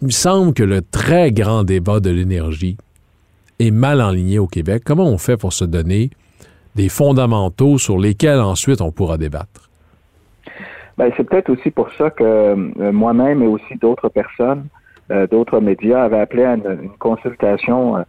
il 0.00 0.06
me 0.06 0.10
semble 0.10 0.54
que 0.54 0.62
le 0.62 0.82
très 0.82 1.30
grand 1.32 1.64
débat 1.64 2.00
de 2.00 2.10
l'énergie 2.10 2.76
est 3.58 3.70
mal 3.70 4.00
enligné 4.00 4.38
au 4.38 4.46
Québec. 4.46 4.82
Comment 4.84 5.06
on 5.06 5.18
fait 5.18 5.36
pour 5.36 5.52
se 5.52 5.64
donner 5.64 6.10
des 6.74 6.88
fondamentaux 6.88 7.78
sur 7.78 7.98
lesquels 7.98 8.40
ensuite 8.40 8.80
on 8.80 8.90
pourra 8.90 9.18
débattre? 9.18 9.71
Ben, 10.98 11.10
c'est 11.16 11.24
peut-être 11.24 11.50
aussi 11.50 11.70
pour 11.70 11.90
ça 11.92 12.10
que 12.10 12.22
euh, 12.22 12.92
moi-même 12.92 13.42
et 13.42 13.46
aussi 13.46 13.76
d'autres 13.76 14.08
personnes, 14.08 14.66
euh, 15.10 15.26
d'autres 15.26 15.60
médias 15.60 16.04
avaient 16.04 16.20
appelé 16.20 16.44
à 16.44 16.54
une, 16.54 16.90
consultation 16.98 17.96
euh, 17.96 18.02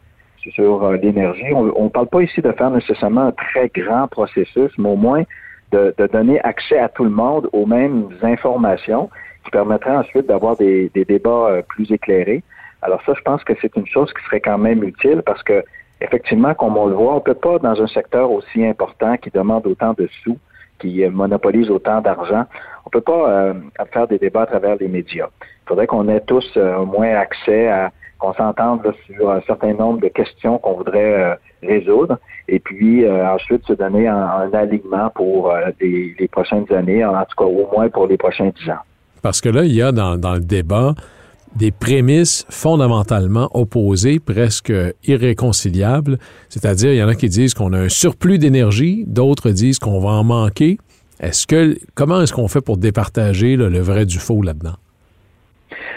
sur 0.51 0.91
l'énergie. 0.91 1.53
On 1.53 1.85
ne 1.85 1.89
parle 1.89 2.07
pas 2.07 2.21
ici 2.21 2.41
de 2.41 2.51
faire 2.51 2.69
nécessairement 2.69 3.27
un 3.27 3.31
très 3.31 3.69
grand 3.69 4.07
processus, 4.09 4.71
mais 4.77 4.89
au 4.89 4.97
moins 4.97 5.23
de, 5.71 5.95
donner 6.11 6.41
accès 6.41 6.77
à 6.77 6.89
tout 6.89 7.05
le 7.05 7.09
monde 7.09 7.49
aux 7.53 7.65
mêmes 7.65 8.09
informations 8.21 9.09
qui 9.45 9.51
permettraient 9.51 9.95
ensuite 9.95 10.27
d'avoir 10.27 10.57
des, 10.57 10.91
des, 10.93 11.05
débats 11.05 11.61
plus 11.69 11.89
éclairés. 11.91 12.43
Alors 12.81 13.01
ça, 13.05 13.13
je 13.17 13.21
pense 13.21 13.41
que 13.45 13.53
c'est 13.61 13.73
une 13.77 13.87
chose 13.87 14.11
qui 14.13 14.23
serait 14.25 14.41
quand 14.41 14.57
même 14.57 14.83
utile 14.83 15.23
parce 15.25 15.41
que 15.43 15.63
effectivement, 16.01 16.53
comme 16.53 16.75
on 16.75 16.87
le 16.87 16.95
voit, 16.95 17.15
on 17.15 17.21
peut 17.21 17.33
pas 17.33 17.57
dans 17.59 17.81
un 17.81 17.87
secteur 17.87 18.29
aussi 18.29 18.65
important 18.65 19.15
qui 19.15 19.29
demande 19.29 19.65
autant 19.65 19.93
de 19.93 20.09
sous 20.23 20.37
qui 20.83 21.05
monopolise 21.07 21.69
autant 21.69 22.01
d'argent. 22.01 22.45
On 22.85 22.89
peut 22.89 23.01
pas 23.01 23.29
euh, 23.29 23.53
faire 23.93 24.07
des 24.07 24.19
débats 24.19 24.43
à 24.43 24.45
travers 24.45 24.75
les 24.75 24.89
médias. 24.89 25.29
Il 25.41 25.67
faudrait 25.69 25.87
qu'on 25.87 26.09
ait 26.09 26.19
tous 26.21 26.45
euh, 26.57 26.75
au 26.77 26.85
moins 26.85 27.15
accès 27.15 27.69
à 27.69 27.91
qu'on 28.19 28.33
s'entende 28.33 28.93
sur 29.05 29.31
un 29.31 29.41
certain 29.41 29.73
nombre 29.73 29.99
de 30.01 30.07
questions 30.09 30.57
qu'on 30.57 30.73
voudrait 30.73 31.13
euh, 31.13 31.35
résoudre 31.61 32.17
et 32.47 32.59
puis 32.59 33.09
ensuite 33.09 33.65
se 33.65 33.73
donner 33.73 34.07
un, 34.07 34.49
alignement 34.53 35.09
pour 35.15 35.53
les, 35.79 36.27
prochaines 36.29 36.65
années, 36.73 37.05
en 37.05 37.13
tout 37.23 37.37
cas 37.37 37.45
au 37.45 37.69
moins 37.73 37.89
pour 37.89 38.07
les 38.07 38.17
prochains 38.17 38.51
dix 38.59 38.69
ans. 38.69 38.83
Parce 39.21 39.39
que 39.39 39.47
là, 39.47 39.63
il 39.63 39.73
y 39.73 39.81
a 39.81 39.93
dans 39.93 40.33
le 40.33 40.41
débat 40.41 40.93
des 41.55 41.71
prémices 41.71 42.45
fondamentalement 42.49 43.49
opposées, 43.53 44.19
presque 44.19 44.73
irréconciliables. 45.05 46.17
C'est-à-dire, 46.49 46.91
il 46.91 46.97
y 46.97 47.03
en 47.03 47.07
a 47.07 47.15
qui 47.15 47.29
disent 47.29 47.53
qu'on 47.53 47.73
a 47.73 47.79
un 47.79 47.89
surplus 47.89 48.39
d'énergie, 48.39 49.05
d'autres 49.07 49.49
disent 49.49 49.79
qu'on 49.79 49.99
va 49.99 50.09
en 50.09 50.23
manquer. 50.23 50.77
Est-ce 51.19 51.45
que 51.47 51.77
comment 51.95 52.21
est-ce 52.21 52.33
qu'on 52.33 52.47
fait 52.47 52.61
pour 52.61 52.77
départager 52.77 53.55
le 53.55 53.79
vrai 53.79 54.05
du 54.05 54.17
faux 54.17 54.41
là-dedans? 54.41 54.75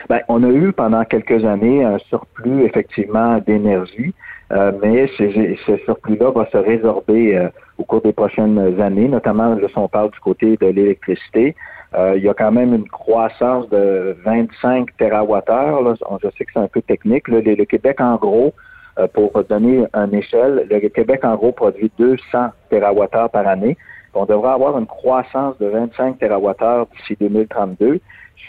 Bien, 0.09 0.21
on 0.29 0.43
a 0.45 0.49
eu 0.49 0.73
pendant 0.73 1.05
quelques 1.05 1.45
années 1.45 1.85
un 1.85 1.99
surplus 1.99 2.65
effectivement 2.65 3.39
d'énergie, 3.39 4.15
euh, 4.53 4.73
mais 4.83 5.09
ce 5.19 5.77
surplus-là 5.85 6.31
va 6.31 6.49
se 6.51 6.57
résorber 6.57 7.37
euh, 7.37 7.49
au 7.79 7.85
cours 7.85 8.03
des 8.03 8.13
prochaines 8.13 8.81
années, 8.81 9.09
notamment 9.09 9.55
là, 9.55 9.69
si 9.69 9.79
on 9.79 9.89
parle 9.89 10.11
du 10.13 10.21
côté 10.21 10.57
de 10.57 10.67
l'électricité. 10.67 11.57
Euh, 11.97 12.15
il 12.17 12.23
y 12.23 12.29
a 12.29 12.35
quand 12.35 12.53
même 12.53 12.75
une 12.75 12.89
croissance 12.89 13.69
de 13.71 14.17
25 14.25 14.89
TWh. 14.99 15.95
Je 16.23 16.29
sais 16.37 16.45
que 16.45 16.53
c'est 16.53 16.61
un 16.61 16.69
peu 16.69 16.83
technique. 16.83 17.29
Le, 17.29 17.65
Québec, 17.65 18.01
en 18.01 18.17
gros, 18.17 18.53
euh, 18.99 19.07
pour 19.09 19.33
donner 19.45 19.87
une 19.95 20.15
échelle, 20.15 20.67
le 20.71 20.89
Québec, 20.89 21.25
en 21.25 21.37
gros, 21.37 21.53
produit 21.53 21.91
200 21.99 22.49
TWh 22.71 23.29
par 23.33 23.47
année. 23.47 23.77
On 24.13 24.25
devrait 24.25 24.53
avoir 24.53 24.79
une 24.79 24.87
croissance 24.87 25.59
de 25.59 25.67
25 25.67 26.19
TWh 26.19 26.87
d'ici 26.97 27.17
2032, 27.21 28.01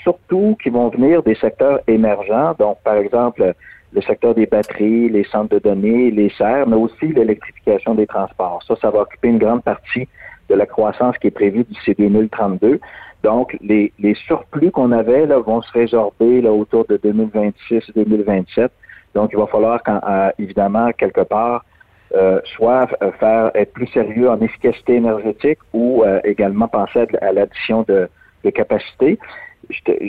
surtout 0.03 0.57
qui 0.61 0.69
vont 0.69 0.89
venir 0.89 1.23
des 1.23 1.35
secteurs 1.35 1.81
émergents, 1.87 2.55
donc 2.57 2.77
par 2.83 2.95
exemple 2.95 3.53
le 3.93 4.01
secteur 4.01 4.33
des 4.33 4.45
batteries, 4.45 5.09
les 5.09 5.25
centres 5.25 5.55
de 5.55 5.59
données, 5.59 6.11
les 6.11 6.29
serres, 6.37 6.67
mais 6.67 6.75
aussi 6.75 7.07
l'électrification 7.07 7.95
des 7.95 8.07
transports. 8.07 8.63
Ça, 8.65 8.75
ça 8.81 8.89
va 8.89 9.01
occuper 9.01 9.27
une 9.29 9.39
grande 9.39 9.63
partie 9.63 10.07
de 10.49 10.55
la 10.55 10.65
croissance 10.65 11.17
qui 11.17 11.27
est 11.27 11.31
prévue 11.31 11.63
d'ici 11.63 11.93
2032. 11.97 12.79
Donc, 13.23 13.57
les, 13.61 13.91
surplus 14.25 14.71
qu'on 14.71 14.91
avait 14.91 15.25
là, 15.25 15.39
vont 15.39 15.61
se 15.61 15.71
résorber 15.71 16.41
là, 16.41 16.51
autour 16.51 16.85
de 16.85 16.97
2026-2027. 16.97 18.69
Donc, 19.15 19.31
il 19.33 19.37
va 19.37 19.47
falloir, 19.47 19.81
quand, 19.83 19.99
euh, 20.07 20.29
évidemment, 20.37 20.91
quelque 20.91 21.21
part, 21.21 21.65
euh, 22.15 22.39
soit 22.55 22.87
euh, 23.01 23.11
faire 23.19 23.51
être 23.55 23.73
plus 23.73 23.87
sérieux 23.87 24.29
en 24.29 24.39
efficacité 24.39 24.95
énergétique 24.95 25.59
ou 25.73 26.03
également 26.23 26.67
penser 26.67 27.05
à, 27.21 27.31
l'addition 27.31 27.83
de, 27.87 28.07
de 28.43 28.49
capacité. 28.49 29.19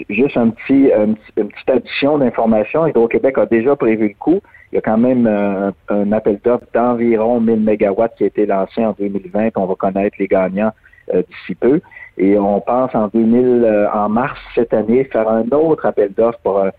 Juste 0.09 0.37
un 0.37 0.51
petit, 0.51 0.91
une 0.95 1.17
petite 1.49 1.71
addition 1.71 2.19
d'informations. 2.19 2.87
Hydro-Québec 2.87 3.39
a 3.39 3.47
déjà 3.47 3.77
prévu 3.77 4.09
le 4.09 4.15
coup. 4.19 4.41
Il 4.73 4.77
y 4.77 4.79
a 4.79 4.83
quand 4.83 4.99
même 4.99 5.27
un, 5.27 6.13
appel 6.13 6.39
d'offres 6.45 6.67
d'environ 6.75 7.41
1000 7.41 7.61
mégawatts 7.61 8.15
qui 8.17 8.25
a 8.25 8.27
été 8.27 8.47
lancé 8.47 8.85
en 8.85 8.95
2020. 8.99 9.51
On 9.57 9.67
va 9.67 9.75
connaître 9.75 10.17
les 10.19 10.29
gagnants 10.29 10.73
d'ici 11.13 11.55
peu. 11.55 11.81
Et 12.19 12.37
on 12.37 12.61
pense 12.61 12.95
en 12.95 13.09
2000, 13.09 13.65
euh, 13.65 13.91
en 13.93 14.09
mars 14.09 14.39
cette 14.55 14.75
année, 14.75 15.05
faire 15.05 15.29
un 15.29 15.45
autre 15.53 15.87
appel 15.87 16.13
d'offres 16.13 16.41
pour 16.43 16.61
un, 16.61 16.73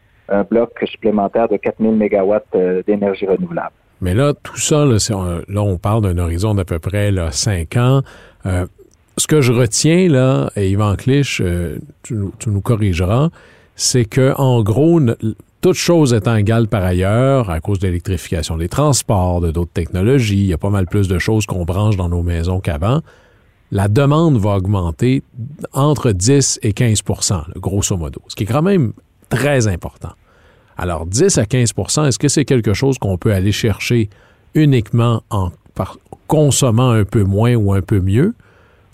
bloc 0.44 0.72
supplémentaire 0.86 1.48
de 1.48 1.58
4000 1.58 1.94
mégawatts 1.94 2.46
euh, 2.54 2.84
d'énergie 2.86 3.26
renouvelable. 3.26 3.72
Mais 4.00 4.14
là, 4.14 4.34
tout 4.44 4.58
ça, 4.58 4.86
là, 4.86 4.98
on, 5.62 5.78
parle 5.78 6.04
d'un 6.04 6.18
horizon 6.20 6.54
d'à 6.54 6.66
peu 6.66 6.78
près 6.78 7.10
là, 7.10 7.32
5 7.32 7.78
ans. 7.78 8.02
Euh, 9.20 9.22
ce 9.22 9.28
que 9.28 9.42
je 9.42 9.52
retiens, 9.52 10.08
là, 10.08 10.50
et 10.56 10.72
Yvan 10.72 10.96
Clich, 10.96 11.42
tu, 12.04 12.16
nous 12.48 12.62
corrigeras, 12.62 13.30
c'est 13.76 14.06
que 14.06 14.34
en 14.38 14.64
gros, 14.64 15.00
toutes 15.62 15.76
choses 15.76 16.14
étant 16.14 16.36
égales 16.36 16.68
par 16.68 16.84
ailleurs, 16.84 17.50
à 17.50 17.60
cause 17.60 17.80
de 17.80 17.88
l'électrification 17.88 18.58
des 18.58 18.70
transports, 18.70 19.42
de 19.42 19.52
d'autres 19.52 19.74
technologies, 19.74 20.38
il 20.38 20.46
y 20.46 20.54
a 20.54 20.58
pas 20.58 20.70
mal 20.70 20.86
plus 20.88 21.08
de 21.08 21.20
choses 21.20 21.46
qu'on 21.46 21.66
branche 21.66 21.98
dans 21.98 22.10
nos 22.10 22.24
maisons 22.24 22.60
qu'avant. 22.60 23.02
La 23.72 23.88
demande 23.88 24.38
va 24.38 24.56
augmenter 24.56 25.22
entre 25.74 26.12
10 26.12 26.60
et 26.64 26.72
15% 26.72 27.60
grosso 27.60 27.96
modo, 27.98 28.22
ce 28.28 28.36
qui 28.36 28.44
est 28.44 28.48
quand 28.48 28.64
même 28.64 28.94
très 29.30 29.68
important. 29.68 30.14
Alors, 30.78 31.06
10 31.06 31.38
à 31.38 31.44
15% 31.44 32.08
est-ce 32.08 32.18
que 32.18 32.30
c'est 32.30 32.46
quelque 32.46 32.74
chose 32.74 32.98
qu'on 32.98 33.18
peut 33.18 33.34
aller 33.34 33.52
chercher 33.52 34.10
uniquement 34.56 35.24
en 35.30 35.52
consommant 36.28 36.92
un 36.92 37.04
peu 37.04 37.24
moins 37.24 37.56
ou 37.56 37.74
un 37.74 37.82
peu 37.82 38.00
mieux, 38.00 38.34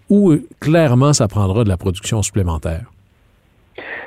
ou 0.09 0.35
clairement, 0.59 1.13
ça 1.13 1.27
prendra 1.27 1.63
de 1.63 1.69
la 1.69 1.77
production 1.77 2.21
supplémentaire? 2.21 2.91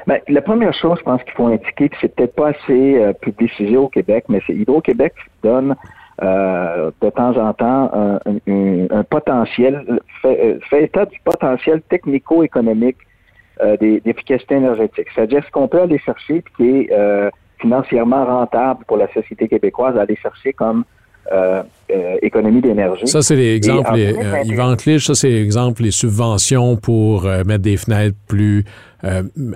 Bien, 0.06 0.18
la 0.28 0.42
première 0.42 0.72
chose, 0.72 0.98
je 0.98 1.04
pense 1.04 1.22
qu'il 1.24 1.32
faut 1.32 1.46
indiquer 1.46 1.88
que 1.88 1.96
c'est 2.00 2.14
peut-être 2.14 2.34
pas 2.34 2.48
assez 2.48 2.96
euh, 2.96 3.12
publicisé 3.12 3.76
au 3.76 3.88
Québec, 3.88 4.24
mais 4.28 4.40
c'est 4.46 4.54
Hydro-Québec 4.54 5.12
donne 5.42 5.74
euh, 6.20 6.90
de 7.00 7.10
temps 7.10 7.36
en 7.36 7.52
temps 7.52 7.90
un, 7.94 9.04
potentiel, 9.04 10.00
fait, 10.20 10.58
état 10.72 11.06
du 11.06 11.20
potentiel 11.20 11.80
technico-économique 11.82 12.96
euh, 13.62 13.76
d'efficacité 13.76 14.56
énergétique. 14.56 15.06
C'est-à-dire 15.14 15.44
ce 15.44 15.50
qu'on 15.52 15.68
peut 15.68 15.80
aller 15.80 15.98
chercher 15.98 16.42
qui 16.56 16.68
est 16.68 16.92
euh, 16.92 17.30
financièrement 17.60 18.24
rentable 18.24 18.84
pour 18.86 18.96
la 18.96 19.06
société 19.12 19.46
québécoise, 19.46 19.96
aller 19.96 20.16
chercher 20.16 20.52
comme 20.52 20.84
euh, 21.90 21.94
euh, 21.94 22.16
économie 22.22 22.60
d'énergie. 22.60 23.06
Ça, 23.06 23.22
c'est 23.22 23.36
l'exemple, 23.36 23.92
euh, 23.94 24.42
Yvan 24.44 24.76
Clich, 24.76 25.06
ça, 25.06 25.14
c'est 25.14 25.30
l'exemple, 25.30 25.82
les 25.82 25.90
subventions 25.90 26.76
pour 26.76 27.24
mettre 27.46 27.62
des 27.62 27.76
fenêtres 27.76 28.16
plus 28.26 28.64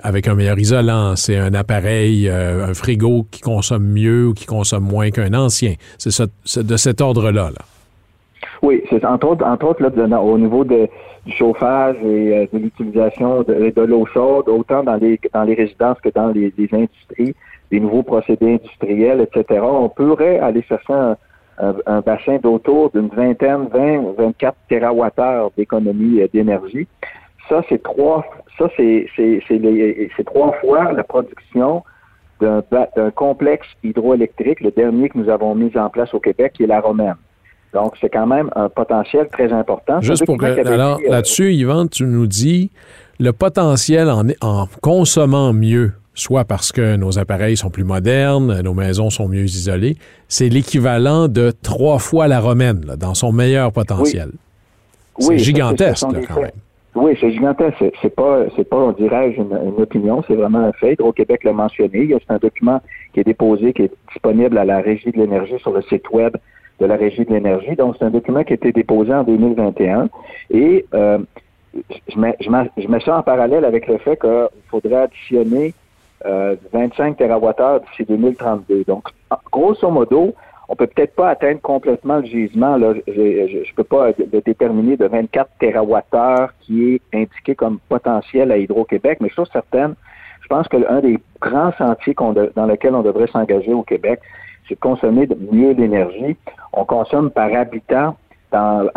avec 0.03 0.27
un 0.27 0.35
meilleur 0.35 0.57
isolant. 0.57 1.15
C'est 1.15 1.37
un 1.37 1.53
appareil, 1.53 2.29
un 2.29 2.73
frigo 2.73 3.25
qui 3.29 3.41
consomme 3.41 3.85
mieux 3.85 4.27
ou 4.27 4.33
qui 4.33 4.45
consomme 4.45 4.83
moins 4.83 5.09
qu'un 5.11 5.33
ancien. 5.33 5.73
C'est 5.97 6.63
de 6.63 6.77
cet 6.77 7.01
ordre-là. 7.01 7.49
Là. 7.49 7.65
Oui, 8.61 8.83
c'est 8.89 9.03
entre 9.05 9.27
autres, 9.27 9.45
entre 9.45 9.67
autres 9.67 9.81
là, 9.81 10.21
au 10.21 10.37
niveau 10.37 10.63
de, 10.63 10.87
du 11.25 11.33
chauffage 11.33 11.97
et 12.03 12.49
de 12.51 12.57
l'utilisation 12.57 13.43
de, 13.43 13.73
de 13.75 13.81
l'eau 13.81 14.05
chaude, 14.13 14.47
autant 14.47 14.83
dans 14.83 14.95
les, 14.95 15.19
dans 15.33 15.43
les 15.43 15.55
résidences 15.55 15.99
que 16.01 16.09
dans 16.09 16.29
les, 16.29 16.53
les 16.57 16.69
industries, 16.71 17.35
des 17.71 17.79
nouveaux 17.79 18.03
procédés 18.03 18.53
industriels, 18.53 19.21
etc. 19.21 19.61
On 19.63 19.89
pourrait 19.89 20.39
aller 20.39 20.61
chercher 20.63 20.93
un, 20.93 21.17
un, 21.59 22.01
bassin 22.01 22.37
d'autour 22.41 22.91
d'une 22.91 23.09
vingtaine, 23.09 23.67
20, 23.71 24.15
24 24.17 24.55
TWh 24.69 25.51
d'économie 25.57 26.21
euh, 26.21 26.27
d'énergie. 26.33 26.87
Ça, 27.49 27.61
c'est 27.69 27.83
trois, 27.83 28.25
ça, 28.57 28.69
c'est, 28.77 29.07
c'est, 29.15 30.25
trois 30.25 30.53
fois 30.61 30.93
la 30.93 31.03
production 31.03 31.83
d'un, 32.39 32.63
complexe 33.15 33.67
hydroélectrique, 33.83 34.61
le 34.61 34.71
dernier 34.71 35.09
que 35.09 35.17
nous 35.17 35.29
avons 35.29 35.55
mis 35.55 35.75
en 35.77 35.89
place 35.89 36.13
au 36.13 36.19
Québec, 36.19 36.53
qui 36.55 36.63
est 36.63 36.67
la 36.67 36.81
Romaine. 36.81 37.15
Donc, 37.73 37.95
c'est 37.99 38.09
quand 38.09 38.27
même 38.27 38.49
un 38.55 38.69
potentiel 38.69 39.27
très 39.29 39.51
important. 39.51 39.99
Juste 40.01 40.25
pour 40.25 40.37
que, 40.37 40.67
alors, 40.67 40.99
euh, 40.99 41.09
là-dessus, 41.09 41.53
Yvan, 41.53 41.87
tu 41.87 42.05
nous 42.05 42.27
dis, 42.27 42.71
le 43.19 43.31
potentiel 43.31 44.09
en, 44.09 44.23
en 44.41 44.67
consommant 44.81 45.53
mieux, 45.53 45.93
soit 46.13 46.45
parce 46.45 46.71
que 46.71 46.95
nos 46.95 47.19
appareils 47.19 47.57
sont 47.57 47.69
plus 47.69 47.83
modernes, 47.83 48.61
nos 48.61 48.73
maisons 48.73 49.09
sont 49.09 49.27
mieux 49.27 49.45
isolées, 49.45 49.97
c'est 50.27 50.49
l'équivalent 50.49 51.27
de 51.27 51.51
trois 51.51 51.99
fois 51.99 52.27
la 52.27 52.39
romaine, 52.39 52.81
dans 52.97 53.13
son 53.13 53.31
meilleur 53.31 53.71
potentiel. 53.71 54.31
C'est 55.19 55.37
gigantesque, 55.37 56.05
quand 56.27 56.41
même. 56.41 56.51
Oui, 56.95 57.17
c'est 57.19 57.31
gigantesque. 57.31 57.83
C'est 58.01 58.15
pas, 58.15 58.43
c'est 58.55 58.69
pas, 58.69 58.77
on 58.77 58.91
dirait, 58.91 59.31
une, 59.31 59.51
une 59.51 59.81
opinion, 59.81 60.23
c'est 60.27 60.35
vraiment 60.35 60.59
un 60.59 60.71
fait. 60.73 60.93
Hydro-Québec 60.93 61.43
l'a 61.43 61.53
mentionné. 61.53 62.07
C'est 62.09 62.33
un 62.33 62.37
document 62.37 62.81
qui 63.13 63.21
est 63.21 63.23
déposé, 63.23 63.73
qui 63.73 63.83
est 63.83 63.91
disponible 64.11 64.57
à 64.59 64.65
la 64.65 64.79
Régie 64.79 65.11
de 65.11 65.17
l'énergie 65.17 65.57
sur 65.59 65.71
le 65.71 65.81
site 65.83 66.09
web 66.11 66.35
de 66.79 66.85
la 66.85 66.95
Régie 66.95 67.25
de 67.25 67.33
l'énergie. 67.33 67.75
Donc, 67.75 67.95
c'est 67.97 68.05
un 68.05 68.11
document 68.11 68.43
qui 68.43 68.53
a 68.53 68.55
été 68.55 68.71
déposé 68.71 69.11
en 69.11 69.23
2021. 69.23 70.09
Et 70.51 70.85
euh, 70.93 71.17
je, 72.09 72.19
mets, 72.19 72.35
je, 72.39 72.49
mets, 72.49 72.69
je 72.77 72.87
mets 72.87 72.99
ça 72.99 73.17
en 73.17 73.23
parallèle 73.23 73.65
avec 73.65 73.87
le 73.87 73.97
fait 73.97 74.19
qu'il 74.19 74.47
faudrait 74.69 75.03
additionner 75.03 75.73
euh, 76.25 76.55
25 76.71 77.17
TWh 77.17 77.79
d'ici 77.89 78.05
2032. 78.07 78.83
Donc, 78.85 79.09
grosso 79.51 79.89
modo, 79.89 80.33
on 80.69 80.75
peut 80.75 80.87
peut-être 80.87 81.15
pas 81.15 81.29
atteindre 81.29 81.61
complètement 81.61 82.17
le 82.17 82.25
gisement. 82.25 82.77
Là. 82.77 82.93
Je 83.07 83.21
ne 83.21 83.75
peux 83.75 83.83
pas 83.83 84.09
le 84.17 84.41
déterminer 84.41 84.97
de 84.97 85.05
24 85.05 85.49
TWh 85.59 86.47
qui 86.61 86.95
est 86.95 87.01
indiqué 87.13 87.55
comme 87.55 87.79
potentiel 87.89 88.51
à 88.51 88.57
Hydro-Québec, 88.57 89.19
mais 89.21 89.29
chose 89.29 89.49
certaine, 89.51 89.95
je 90.41 90.47
pense 90.47 90.67
que 90.67 90.77
l'un 90.77 90.99
des 90.99 91.19
grands 91.41 91.71
sentiers 91.77 92.15
dans 92.55 92.65
lequel 92.65 92.95
on 92.95 93.01
devrait 93.01 93.27
s'engager 93.27 93.73
au 93.73 93.83
Québec, 93.83 94.19
c'est 94.67 94.75
de 94.75 94.79
consommer 94.79 95.27
mieux 95.51 95.71
l'énergie. 95.71 96.37
On 96.73 96.85
consomme 96.85 97.31
par 97.31 97.53
habitant 97.53 98.15
dans, 98.51 98.87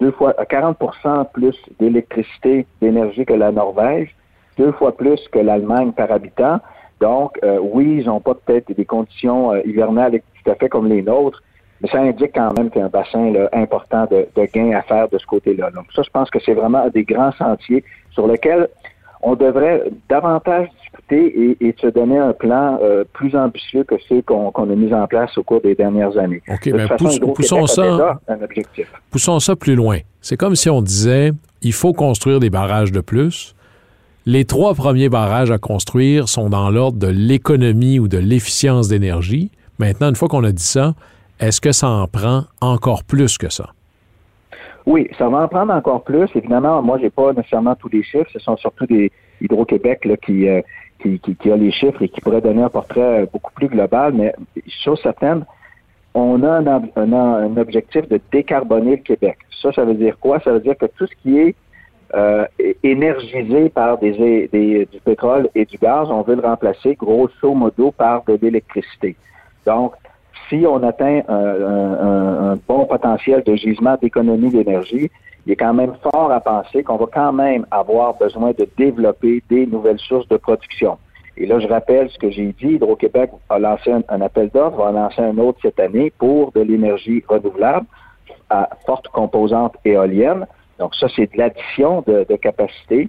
deux 0.00 0.10
fois 0.12 0.34
à 0.38 0.44
40% 0.44 1.26
plus 1.32 1.56
d'électricité, 1.78 2.66
d'énergie 2.80 3.24
que 3.24 3.34
la 3.34 3.52
Norvège, 3.52 4.14
deux 4.58 4.72
fois 4.72 4.96
plus 4.96 5.20
que 5.30 5.38
l'Allemagne 5.38 5.92
par 5.92 6.10
habitant. 6.10 6.60
Donc, 7.00 7.38
euh, 7.42 7.58
oui, 7.60 7.98
ils 8.00 8.06
n'ont 8.06 8.20
pas 8.20 8.34
peut-être 8.34 8.72
des 8.72 8.84
conditions 8.84 9.52
euh, 9.52 9.60
hivernales 9.64 10.20
tout 10.44 10.50
à 10.50 10.54
fait 10.54 10.68
comme 10.68 10.88
les 10.88 11.02
nôtres, 11.02 11.42
mais 11.80 11.88
ça 11.88 11.98
indique 11.98 12.32
quand 12.34 12.56
même 12.56 12.70
qu'il 12.70 12.80
y 12.80 12.82
a 12.82 12.86
un 12.86 12.90
bassin 12.90 13.32
important 13.52 14.06
de, 14.10 14.28
de 14.36 14.44
gains 14.52 14.76
à 14.76 14.82
faire 14.82 15.08
de 15.08 15.18
ce 15.18 15.26
côté-là. 15.26 15.70
Donc, 15.70 15.86
ça, 15.94 16.02
je 16.02 16.10
pense 16.10 16.30
que 16.30 16.38
c'est 16.44 16.54
vraiment 16.54 16.88
des 16.90 17.04
grands 17.04 17.32
sentiers 17.32 17.84
sur 18.12 18.28
lesquels 18.28 18.68
on 19.22 19.36
devrait 19.36 19.84
davantage 20.08 20.68
discuter 20.80 21.56
et, 21.60 21.74
se 21.80 21.86
donner 21.86 22.18
un 22.18 22.32
plan 22.32 22.78
euh, 22.82 23.04
plus 23.12 23.34
ambitieux 23.36 23.84
que 23.84 23.94
ceux 24.08 24.22
qu'on 24.22 24.50
a 24.50 24.74
mis 24.74 24.92
en 24.92 25.06
place 25.06 25.36
au 25.38 25.42
cours 25.42 25.60
des 25.60 25.74
dernières 25.74 26.16
années. 26.18 26.42
OK, 26.48 26.66
mais 26.66 26.86
poussons 27.34 27.66
ça, 27.66 28.18
poussons 29.10 29.38
ça 29.38 29.56
plus 29.56 29.74
loin. 29.74 29.98
C'est 30.20 30.36
comme 30.36 30.56
si 30.56 30.68
on 30.68 30.82
disait, 30.82 31.30
il 31.62 31.72
faut 31.72 31.92
construire 31.92 32.40
des 32.40 32.50
barrages 32.50 32.92
de 32.92 33.00
plus. 33.00 33.54
Les 34.24 34.44
trois 34.44 34.74
premiers 34.74 35.08
barrages 35.08 35.50
à 35.50 35.58
construire 35.58 36.28
sont 36.28 36.48
dans 36.48 36.70
l'ordre 36.70 36.96
de 36.96 37.08
l'économie 37.08 37.98
ou 37.98 38.06
de 38.06 38.18
l'efficience 38.18 38.86
d'énergie. 38.86 39.50
Maintenant, 39.80 40.10
une 40.10 40.14
fois 40.14 40.28
qu'on 40.28 40.44
a 40.44 40.52
dit 40.52 40.62
ça, 40.62 40.94
est-ce 41.40 41.60
que 41.60 41.72
ça 41.72 41.88
en 41.88 42.06
prend 42.06 42.44
encore 42.60 43.02
plus 43.02 43.36
que 43.36 43.50
ça? 43.50 43.70
Oui, 44.86 45.08
ça 45.18 45.28
va 45.28 45.38
en 45.38 45.48
prendre 45.48 45.72
encore 45.72 46.04
plus. 46.04 46.28
Évidemment, 46.36 46.82
moi, 46.82 46.98
j'ai 47.00 47.10
pas 47.10 47.32
nécessairement 47.32 47.74
tous 47.74 47.88
les 47.88 48.04
chiffres. 48.04 48.30
Ce 48.32 48.38
sont 48.38 48.56
surtout 48.56 48.86
des 48.86 49.10
Hydro-Québec 49.40 50.08
qui, 50.24 50.48
euh, 50.48 50.60
les 51.04 51.72
chiffres 51.72 52.02
et 52.02 52.08
qui 52.08 52.20
pourrait 52.20 52.40
donner 52.40 52.62
un 52.62 52.68
portrait 52.68 53.28
beaucoup 53.32 53.52
plus 53.52 53.66
global. 53.66 54.12
Mais 54.12 54.32
chose 54.84 55.00
certaine, 55.02 55.44
on 56.14 56.44
a 56.44 56.60
un, 56.60 57.56
objectif 57.56 58.08
de 58.08 58.20
décarboner 58.30 58.92
le 58.92 59.02
Québec. 59.02 59.38
Ça, 59.60 59.72
ça 59.72 59.84
veut 59.84 59.94
dire 59.94 60.16
quoi? 60.20 60.38
Ça 60.40 60.52
veut 60.52 60.60
dire 60.60 60.76
que 60.76 60.86
tout 60.86 61.06
ce 61.08 61.14
qui 61.22 61.38
est 61.38 61.56
euh, 62.14 62.46
énergisé 62.82 63.70
par 63.70 63.98
des, 63.98 64.48
des, 64.52 64.86
du 64.86 65.00
pétrole 65.00 65.48
et 65.54 65.64
du 65.64 65.78
gaz, 65.78 66.10
on 66.10 66.22
veut 66.22 66.34
le 66.34 66.42
remplacer 66.42 66.94
grosso 66.94 67.54
modo 67.54 67.90
par 67.90 68.22
de 68.24 68.38
l'électricité. 68.40 69.16
Donc, 69.66 69.94
si 70.48 70.64
on 70.66 70.82
atteint 70.82 71.22
un, 71.28 72.58
bon 72.68 72.84
potentiel 72.84 73.42
de 73.44 73.54
gisement 73.54 73.96
d'économie 74.00 74.50
d'énergie, 74.50 75.10
il 75.46 75.52
est 75.52 75.56
quand 75.56 75.74
même 75.74 75.94
fort 76.02 76.30
à 76.30 76.40
penser 76.40 76.82
qu'on 76.82 76.96
va 76.96 77.06
quand 77.12 77.32
même 77.32 77.66
avoir 77.70 78.14
besoin 78.14 78.50
de 78.50 78.68
développer 78.76 79.42
des 79.48 79.66
nouvelles 79.66 79.98
sources 79.98 80.28
de 80.28 80.36
production. 80.36 80.98
Et 81.36 81.46
là, 81.46 81.58
je 81.58 81.66
rappelle 81.66 82.10
ce 82.10 82.18
que 82.18 82.30
j'ai 82.30 82.52
dit, 82.52 82.74
Hydro-Québec 82.74 83.30
a 83.48 83.58
lancé 83.58 83.90
un, 83.90 84.20
appel 84.20 84.50
d'offres, 84.50 84.76
va 84.76 84.92
lancer 84.92 85.22
un 85.22 85.38
autre 85.38 85.58
cette 85.62 85.80
année 85.80 86.12
pour 86.18 86.52
de 86.52 86.60
l'énergie 86.60 87.24
renouvelable 87.26 87.86
à 88.50 88.68
forte 88.84 89.08
composante 89.08 89.74
éolienne. 89.84 90.46
Donc 90.82 90.96
ça, 90.96 91.06
c'est 91.14 91.32
de 91.32 91.38
l'addition 91.38 92.02
de, 92.08 92.26
de 92.28 92.34
capacité. 92.34 93.08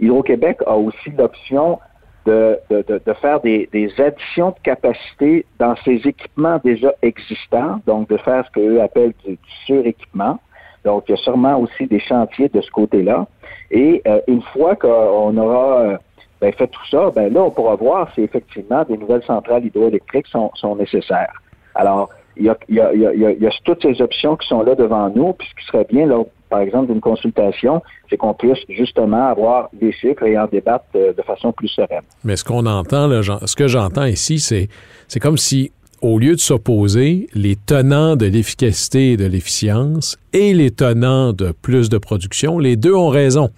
Hydro-Québec 0.00 0.60
a 0.66 0.76
aussi 0.76 1.10
l'option 1.10 1.78
de, 2.24 2.58
de, 2.70 2.82
de 3.04 3.12
faire 3.20 3.38
des, 3.40 3.68
des, 3.70 3.92
additions 4.00 4.48
de 4.48 4.62
capacité 4.62 5.44
dans 5.58 5.74
ces 5.84 6.00
équipements 6.06 6.58
déjà 6.64 6.90
existants, 7.02 7.80
donc 7.86 8.08
de 8.08 8.16
faire 8.16 8.46
ce 8.46 8.50
qu'eux 8.52 8.80
appellent 8.80 9.12
du, 9.26 9.38
suréquipement. 9.66 10.38
Donc, 10.86 11.04
il 11.06 11.10
y 11.10 11.14
a 11.14 11.18
sûrement 11.18 11.58
aussi 11.58 11.86
des 11.86 12.00
chantiers 12.00 12.48
de 12.48 12.62
ce 12.62 12.70
côté-là. 12.70 13.26
Et 13.70 14.00
euh, 14.06 14.20
une 14.26 14.40
fois 14.40 14.74
qu'on 14.74 15.36
aura 15.36 15.80
euh, 15.80 15.98
ben, 16.40 16.50
fait 16.54 16.68
tout 16.68 16.86
ça, 16.90 17.10
ben 17.14 17.30
là, 17.30 17.42
on 17.42 17.50
pourra 17.50 17.74
voir 17.76 18.10
si 18.14 18.22
effectivement 18.22 18.84
des 18.84 18.96
nouvelles 18.96 19.24
centrales 19.24 19.66
hydroélectriques 19.66 20.28
sont, 20.28 20.50
sont 20.54 20.76
nécessaires. 20.76 21.42
Alors, 21.74 22.08
il 22.36 22.46
y, 22.46 22.48
a, 22.48 22.56
il, 22.68 22.76
y 22.76 22.80
a, 22.80 22.92
il, 22.94 23.42
y 23.42 23.46
a, 23.46 23.50
toutes 23.64 23.82
ces 23.82 24.00
options 24.00 24.36
qui 24.36 24.48
sont 24.48 24.62
là 24.62 24.74
devant 24.74 25.10
nous, 25.10 25.34
puis 25.34 25.46
ce 25.48 25.54
qui 25.60 25.66
serait 25.66 25.84
bien, 25.84 26.06
par 26.52 26.60
exemple, 26.60 26.92
d'une 26.92 27.00
consultation, 27.00 27.80
c'est 28.10 28.18
qu'on 28.18 28.34
puisse 28.34 28.58
justement 28.68 29.26
avoir 29.28 29.70
des 29.72 29.90
chiffres 29.90 30.22
et 30.24 30.38
en 30.38 30.46
débattre 30.46 30.84
euh, 30.96 31.14
de, 31.14 31.22
façon 31.22 31.50
plus 31.50 31.68
sereine. 31.68 32.02
Mais 32.24 32.36
ce 32.36 32.44
qu'on 32.44 32.66
entend, 32.66 33.06
là, 33.06 33.22
ce 33.22 33.56
que 33.56 33.68
j'entends 33.68 34.04
ici, 34.04 34.38
c'est, 34.38 34.68
c'est 35.08 35.18
comme 35.18 35.38
si 35.38 35.72
au 36.02 36.18
lieu 36.18 36.34
de 36.34 36.40
s'opposer, 36.40 37.28
les 37.32 37.56
tenants 37.56 38.16
de 38.16 38.26
l'efficacité 38.26 39.12
et 39.12 39.16
de 39.16 39.24
l'efficience 39.24 40.18
et 40.34 40.52
les 40.52 40.70
tenants 40.70 41.32
de 41.32 41.54
plus 41.62 41.88
de 41.88 41.96
production, 41.96 42.58
les 42.58 42.76
deux 42.76 42.94
ont 42.94 43.08
raison. 43.08 43.48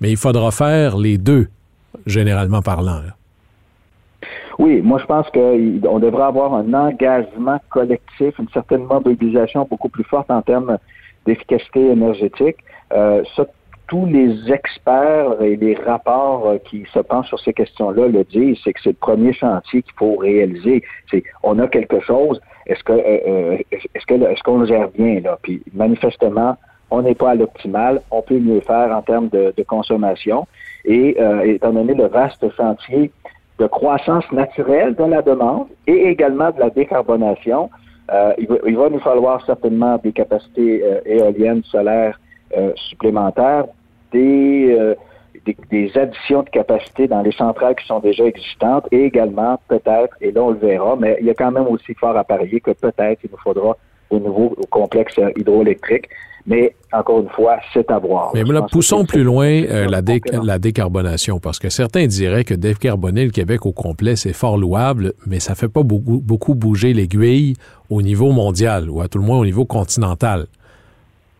Mais 0.00 0.12
il 0.12 0.16
faudra 0.16 0.52
faire 0.52 0.96
les 0.96 1.18
deux, 1.18 1.48
généralement 2.06 2.62
parlant. 2.62 3.00
Oui, 4.60 4.80
moi 4.80 5.00
je 5.00 5.06
pense 5.06 5.26
qu'on 5.30 5.98
devrait 5.98 6.22
avoir 6.22 6.54
un 6.54 6.72
engagement 6.72 7.58
collectif, 7.68 8.38
une 8.38 8.48
certaine 8.54 8.84
mobilisation 8.84 9.66
beaucoup 9.68 9.88
plus 9.88 10.04
forte 10.04 10.30
en 10.30 10.42
termes 10.42 10.78
d'efficacité 11.28 11.80
énergétique. 11.90 12.56
Euh, 12.92 13.22
ça, 13.36 13.46
tous 13.86 14.06
les 14.06 14.50
experts 14.50 15.40
et 15.42 15.56
les 15.56 15.74
rapports 15.74 16.46
euh, 16.46 16.58
qui 16.58 16.84
se 16.92 16.98
penchent 16.98 17.28
sur 17.28 17.40
ces 17.40 17.52
questions-là 17.52 18.08
le 18.08 18.24
disent, 18.24 18.58
c'est 18.64 18.72
que 18.72 18.80
c'est 18.82 18.90
le 18.90 19.04
premier 19.08 19.32
chantier 19.32 19.82
qu'il 19.82 19.92
faut 19.94 20.16
réaliser. 20.16 20.82
C'est 21.10 21.22
on 21.42 21.58
a 21.58 21.68
quelque 21.68 22.00
chose, 22.00 22.40
est-ce 22.66 22.82
que 22.82 22.92
euh, 22.92 23.58
est-ce 23.70 24.06
que 24.06 24.14
est-ce 24.14 24.42
qu'on 24.42 24.64
gère 24.64 24.88
bien 24.88 25.20
là? 25.20 25.38
Puis 25.42 25.62
manifestement, 25.74 26.56
on 26.90 27.02
n'est 27.02 27.14
pas 27.14 27.30
à 27.30 27.34
l'optimal, 27.34 28.00
on 28.10 28.22
peut 28.22 28.38
mieux 28.38 28.60
faire 28.60 28.90
en 28.96 29.02
termes 29.02 29.28
de, 29.28 29.52
consommation. 29.66 30.46
Et 30.86 31.18
étant 31.44 31.72
donné 31.72 31.92
le 31.92 32.06
vaste 32.06 32.46
chantier 32.56 33.10
de 33.58 33.66
croissance 33.66 34.24
naturelle 34.32 34.94
de 34.94 35.04
la 35.04 35.20
demande 35.20 35.66
et 35.86 36.08
également 36.08 36.50
de 36.50 36.60
la 36.60 36.70
décarbonation, 36.70 37.68
euh, 38.10 38.32
il, 38.38 38.76
va, 38.76 38.88
nous 38.88 39.00
falloir 39.00 39.44
certainement 39.44 39.98
des 39.98 40.12
capacités 40.12 40.82
euh, 40.82 41.00
éoliennes, 41.04 41.62
solaires 41.64 42.18
euh, 42.56 42.72
supplémentaires, 42.76 43.66
des, 44.12 44.94
des, 45.70 45.98
additions 45.98 46.42
de 46.42 46.48
capacités 46.48 47.06
dans 47.06 47.20
les 47.20 47.32
centrales 47.32 47.74
qui 47.74 47.86
sont 47.86 48.00
déjà 48.00 48.24
existantes 48.24 48.86
et 48.90 49.04
également 49.04 49.60
peut-être, 49.68 50.16
et 50.22 50.32
là 50.32 50.42
on 50.42 50.50
le 50.50 50.56
verra, 50.56 50.96
mais 50.96 51.18
il 51.20 51.26
y 51.26 51.30
a 51.30 51.34
quand 51.34 51.50
même 51.50 51.66
aussi 51.66 51.92
fort 51.94 52.16
à 52.16 52.24
parier 52.24 52.60
que 52.60 52.70
peut-être 52.70 53.20
il 53.22 53.30
nous 53.30 53.38
faudra 53.38 53.76
de 54.10 54.18
nouveaux 54.18 54.56
complexes 54.70 55.18
hydroélectriques. 55.36 56.08
Mais 56.46 56.74
encore 56.92 57.20
une 57.20 57.28
fois, 57.28 57.58
c'est 57.74 57.90
à 57.90 57.98
voir. 57.98 58.30
Mais 58.32 58.42
là, 58.42 58.62
poussons 58.62 59.04
plus 59.04 59.22
loin 59.22 59.60
la, 59.60 60.00
la, 60.42 60.58
décarbonation, 60.58 61.40
parce 61.40 61.58
que 61.58 61.68
certains 61.68 62.06
diraient 62.06 62.44
que 62.44 62.54
décarboner 62.54 63.26
le 63.26 63.30
Québec 63.30 63.66
au 63.66 63.72
complet, 63.72 64.16
c'est 64.16 64.32
fort 64.32 64.56
louable, 64.56 65.12
mais 65.26 65.40
ça 65.40 65.54
fait 65.54 65.68
pas 65.68 65.82
beaucoup, 65.82 66.20
beaucoup 66.20 66.54
bouger 66.54 66.94
l'aiguille 66.94 67.54
au 67.90 68.00
niveau 68.00 68.32
mondial, 68.32 68.88
ou 68.88 69.02
à 69.02 69.08
tout 69.08 69.18
le 69.18 69.24
moins 69.24 69.38
au 69.38 69.44
niveau 69.44 69.66
continental. 69.66 70.46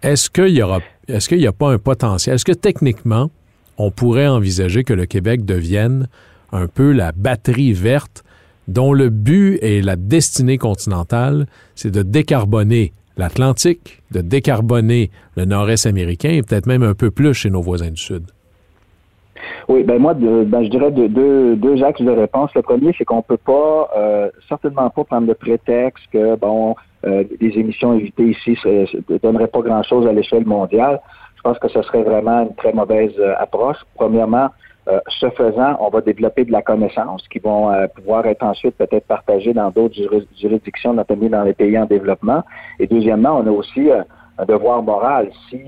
Est-ce 0.03 0.29
qu'il 0.29 0.51
y 0.51 0.63
aura, 0.63 0.81
est-ce 1.09 1.29
qu'il 1.29 1.39
n'y 1.39 1.47
a 1.47 1.53
pas 1.53 1.71
un 1.71 1.79
potentiel? 1.79 2.35
Est-ce 2.35 2.45
que 2.45 2.53
techniquement, 2.53 3.31
on 3.79 3.91
pourrait 3.91 4.29
envisager 4.29 4.85
que 4.85 4.93
le 4.93 5.07
Québec 5.07 5.45
devienne 5.45 6.09
un 6.53 6.67
peu 6.67 6.93
la 6.93 7.13
batterie 7.13 7.73
verte 7.73 8.25
dont 8.69 8.93
le 8.93 9.09
but 9.09 9.59
et 9.63 9.83
la 9.83 9.97
destinée 9.97 10.59
continentale, 10.59 11.47
c'est 11.75 11.91
de 11.91 12.03
décarboner 12.03 12.93
l'Atlantique, 13.17 14.03
de 14.13 14.21
décarboner 14.21 15.11
le 15.37 15.45
nord-est 15.47 15.87
américain 15.87 16.31
et 16.31 16.43
peut-être 16.43 16.67
même 16.67 16.83
un 16.83 16.95
peu 16.95 17.11
plus 17.11 17.35
chez 17.35 17.51
nos 17.51 17.63
voisins 17.63 17.91
du 17.91 18.01
Sud? 18.01 18.25
Oui, 19.69 19.83
ben 19.85 19.99
moi, 19.99 20.15
ben, 20.15 20.65
je 20.65 20.69
dirais 20.69 20.91
deux, 20.91 21.57
deux 21.57 21.83
axes 21.83 22.01
de 22.03 22.11
réponse. 22.11 22.51
Le 22.55 22.63
premier, 22.63 22.95
c'est 22.97 23.05
qu'on 23.05 23.23
peut 23.23 23.39
pas, 23.39 23.91
euh, 23.97 24.31
certainement 24.49 24.91
pas 24.91 25.05
prendre 25.05 25.27
le 25.27 25.35
prétexte 25.35 26.05
que, 26.13 26.37
bon, 26.37 26.77
les 27.05 27.53
émissions 27.57 27.95
évitées 27.95 28.31
ici 28.31 28.59
ne 28.65 29.19
donneraient 29.19 29.47
pas 29.47 29.61
grand-chose 29.61 30.07
à 30.07 30.13
l'échelle 30.13 30.45
mondiale. 30.45 31.01
Je 31.37 31.43
pense 31.43 31.59
que 31.59 31.69
ce 31.69 31.81
serait 31.83 32.03
vraiment 32.03 32.43
une 32.43 32.55
très 32.57 32.73
mauvaise 32.73 33.13
approche. 33.39 33.77
Premièrement, 33.95 34.49
ce 35.09 35.29
faisant, 35.31 35.77
on 35.81 35.91
va 35.91 36.01
développer 36.01 36.45
de 36.45 36.53
la 36.53 36.63
connaissance 36.63 37.27
qui 37.29 37.39
vont 37.39 37.71
pouvoir 37.95 38.27
être 38.27 38.43
ensuite 38.43 38.77
peut-être 38.77 39.07
partagées 39.07 39.53
dans 39.53 39.71
d'autres 39.71 39.97
juridictions, 40.41 40.95
notamment 40.95 41.29
dans 41.29 41.43
les 41.43 41.53
pays 41.53 41.79
en 41.79 41.85
développement. 41.85 42.43
Et 42.79 42.87
deuxièmement, 42.87 43.39
on 43.39 43.47
a 43.47 43.51
aussi 43.51 43.91
un 43.91 44.45
devoir 44.47 44.83
moral. 44.83 45.31
Si 45.51 45.61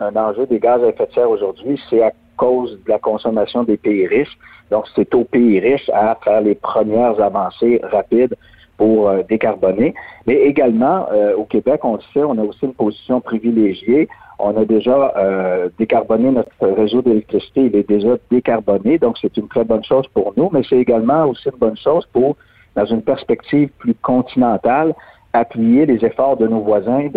un 0.00 0.16
enjeu 0.16 0.46
des 0.46 0.60
gaz 0.60 0.82
à 0.82 0.88
effet 0.88 1.06
de 1.06 1.12
serre 1.12 1.30
aujourd'hui, 1.30 1.80
c'est 1.90 2.02
à 2.02 2.12
cause 2.36 2.72
de 2.84 2.90
la 2.90 2.98
consommation 2.98 3.64
des 3.64 3.76
pays 3.76 4.06
riches. 4.06 4.38
Donc, 4.70 4.84
c'est 4.94 5.14
aux 5.14 5.24
pays 5.24 5.60
riches 5.60 5.88
à 5.90 6.16
faire 6.24 6.40
les 6.40 6.54
premières 6.54 7.20
avancées 7.20 7.80
rapides 7.82 8.34
pour 8.76 9.08
euh, 9.08 9.22
décarboner. 9.28 9.94
Mais 10.26 10.34
également, 10.34 11.06
euh, 11.12 11.36
au 11.36 11.44
Québec, 11.44 11.80
on 11.84 11.94
le 11.94 12.00
sait, 12.12 12.24
on 12.24 12.38
a 12.38 12.42
aussi 12.42 12.64
une 12.64 12.74
position 12.74 13.20
privilégiée. 13.20 14.08
On 14.44 14.56
a 14.56 14.64
déjà 14.64 15.12
euh, 15.16 15.68
décarboné 15.78 16.30
notre 16.30 16.66
réseau 16.66 17.00
d'électricité, 17.00 17.66
il 17.66 17.76
est 17.76 17.88
déjà 17.88 18.16
décarboné, 18.30 18.98
donc 18.98 19.16
c'est 19.20 19.36
une 19.36 19.48
très 19.48 19.64
bonne 19.64 19.84
chose 19.84 20.06
pour 20.12 20.34
nous, 20.36 20.50
mais 20.52 20.62
c'est 20.68 20.78
également 20.78 21.26
aussi 21.26 21.48
une 21.48 21.58
bonne 21.58 21.76
chose 21.76 22.04
pour, 22.12 22.36
dans 22.74 22.84
une 22.84 23.02
perspective 23.02 23.68
plus 23.78 23.94
continentale, 23.94 24.94
appuyer 25.32 25.86
les 25.86 26.04
efforts 26.04 26.36
de 26.36 26.46
nos 26.46 26.60
voisins 26.60 27.08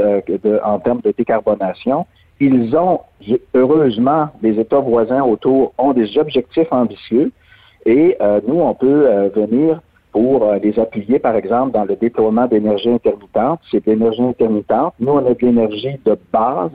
en 0.63 0.79
termes 0.79 1.01
de 1.01 1.13
décarbonation 1.17 2.05
ils 2.39 2.75
ont, 2.75 2.99
heureusement, 3.53 4.29
les 4.41 4.59
États 4.59 4.79
voisins 4.79 5.23
autour 5.23 5.73
ont 5.77 5.93
des 5.93 6.17
objectifs 6.17 6.71
ambitieux 6.71 7.31
et 7.85 8.17
euh, 8.21 8.41
nous, 8.47 8.59
on 8.59 8.73
peut 8.73 9.07
euh, 9.07 9.29
venir 9.29 9.79
pour 10.11 10.43
euh, 10.43 10.57
les 10.61 10.77
appuyer, 10.79 11.19
par 11.19 11.35
exemple, 11.35 11.71
dans 11.71 11.85
le 11.85 11.95
déploiement 11.95 12.47
d'énergie 12.47 12.89
intermittente. 12.89 13.59
C'est 13.69 13.85
de 13.85 13.91
l'énergie 13.91 14.21
intermittente. 14.21 14.93
Nous, 14.99 15.11
on 15.11 15.25
a 15.25 15.33
de 15.33 15.45
l'énergie 15.45 15.97
de 16.03 16.17
base 16.33 16.71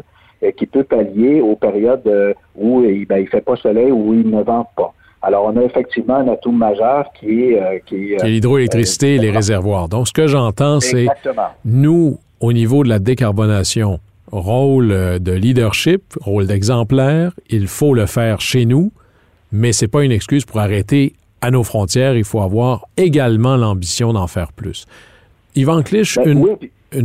qui 0.57 0.67
peut 0.67 0.85
pallier 0.85 1.41
aux 1.41 1.57
périodes 1.57 2.35
où 2.57 2.83
il 2.85 3.07
ben, 3.07 3.19
il 3.19 3.29
fait 3.29 3.41
pas 3.41 3.57
soleil 3.57 3.91
ou 3.91 4.11
où 4.11 4.15
il 4.15 4.29
ne 4.29 4.43
vente 4.43 4.69
pas. 4.77 4.93
Alors, 5.23 5.45
on 5.45 5.57
a 5.57 5.63
effectivement 5.63 6.17
un 6.17 6.29
atout 6.29 6.53
majeur 6.53 7.13
qui 7.13 7.53
est... 7.53 7.83
qui 7.85 8.15
est 8.15 8.25
l'hydroélectricité 8.25 9.17
et 9.17 9.19
les 9.19 9.31
réservoirs. 9.31 9.89
Donc, 9.89 10.09
ce 10.09 10.13
que 10.15 10.27
j'entends, 10.27 10.81
c'est 10.81 11.09
nous, 11.65 12.19
au 12.41 12.53
niveau 12.55 12.85
de 12.85 12.89
la 12.89 12.99
décarbonation, 12.99 14.01
rôle 14.33 14.93
euh, 14.93 15.19
de 15.19 15.33
leadership, 15.33 16.03
rôle 16.21 16.47
d'exemplaire, 16.47 17.33
il 17.49 17.67
faut 17.67 17.95
le 17.95 18.07
faire 18.07 18.41
chez 18.41 18.65
nous, 18.65 18.93
mais 19.53 19.73
c'est 19.73 19.89
pas 19.89 20.05
une 20.05 20.13
excuse 20.13 20.45
pour 20.45 20.61
arrêter 20.61 21.15
à 21.41 21.51
nos 21.51 21.65
frontières. 21.65 22.17
Il 22.17 22.25
faut 22.25 22.41
avoir 22.41 22.87
également 22.97 23.57
l'ambition 23.57 24.13
d'en 24.13 24.27
faire 24.27 24.53
plus. 24.53 24.87
Yvan 25.57 25.83
Clich, 25.83 26.17
ben, 26.17 26.29
une, 26.29 26.57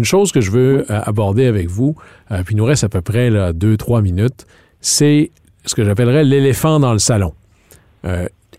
chose 0.03 0.31
que 0.31 0.41
je 0.41 0.51
veux 0.51 0.85
euh, 0.89 1.01
aborder 1.03 1.45
avec 1.45 1.69
vous, 1.69 1.95
euh, 2.31 2.43
puis 2.43 2.55
il 2.55 2.57
nous 2.57 2.65
reste 2.65 2.83
à 2.83 2.89
peu 2.89 3.01
près 3.01 3.29
là, 3.29 3.53
deux, 3.53 3.77
trois 3.77 4.01
minutes, 4.01 4.45
c'est 4.81 5.31
ce 5.65 5.75
que 5.75 5.83
j'appellerais 5.83 6.23
l'éléphant 6.23 6.79
dans 6.79 6.93
le 6.93 6.99
salon. 6.99 7.33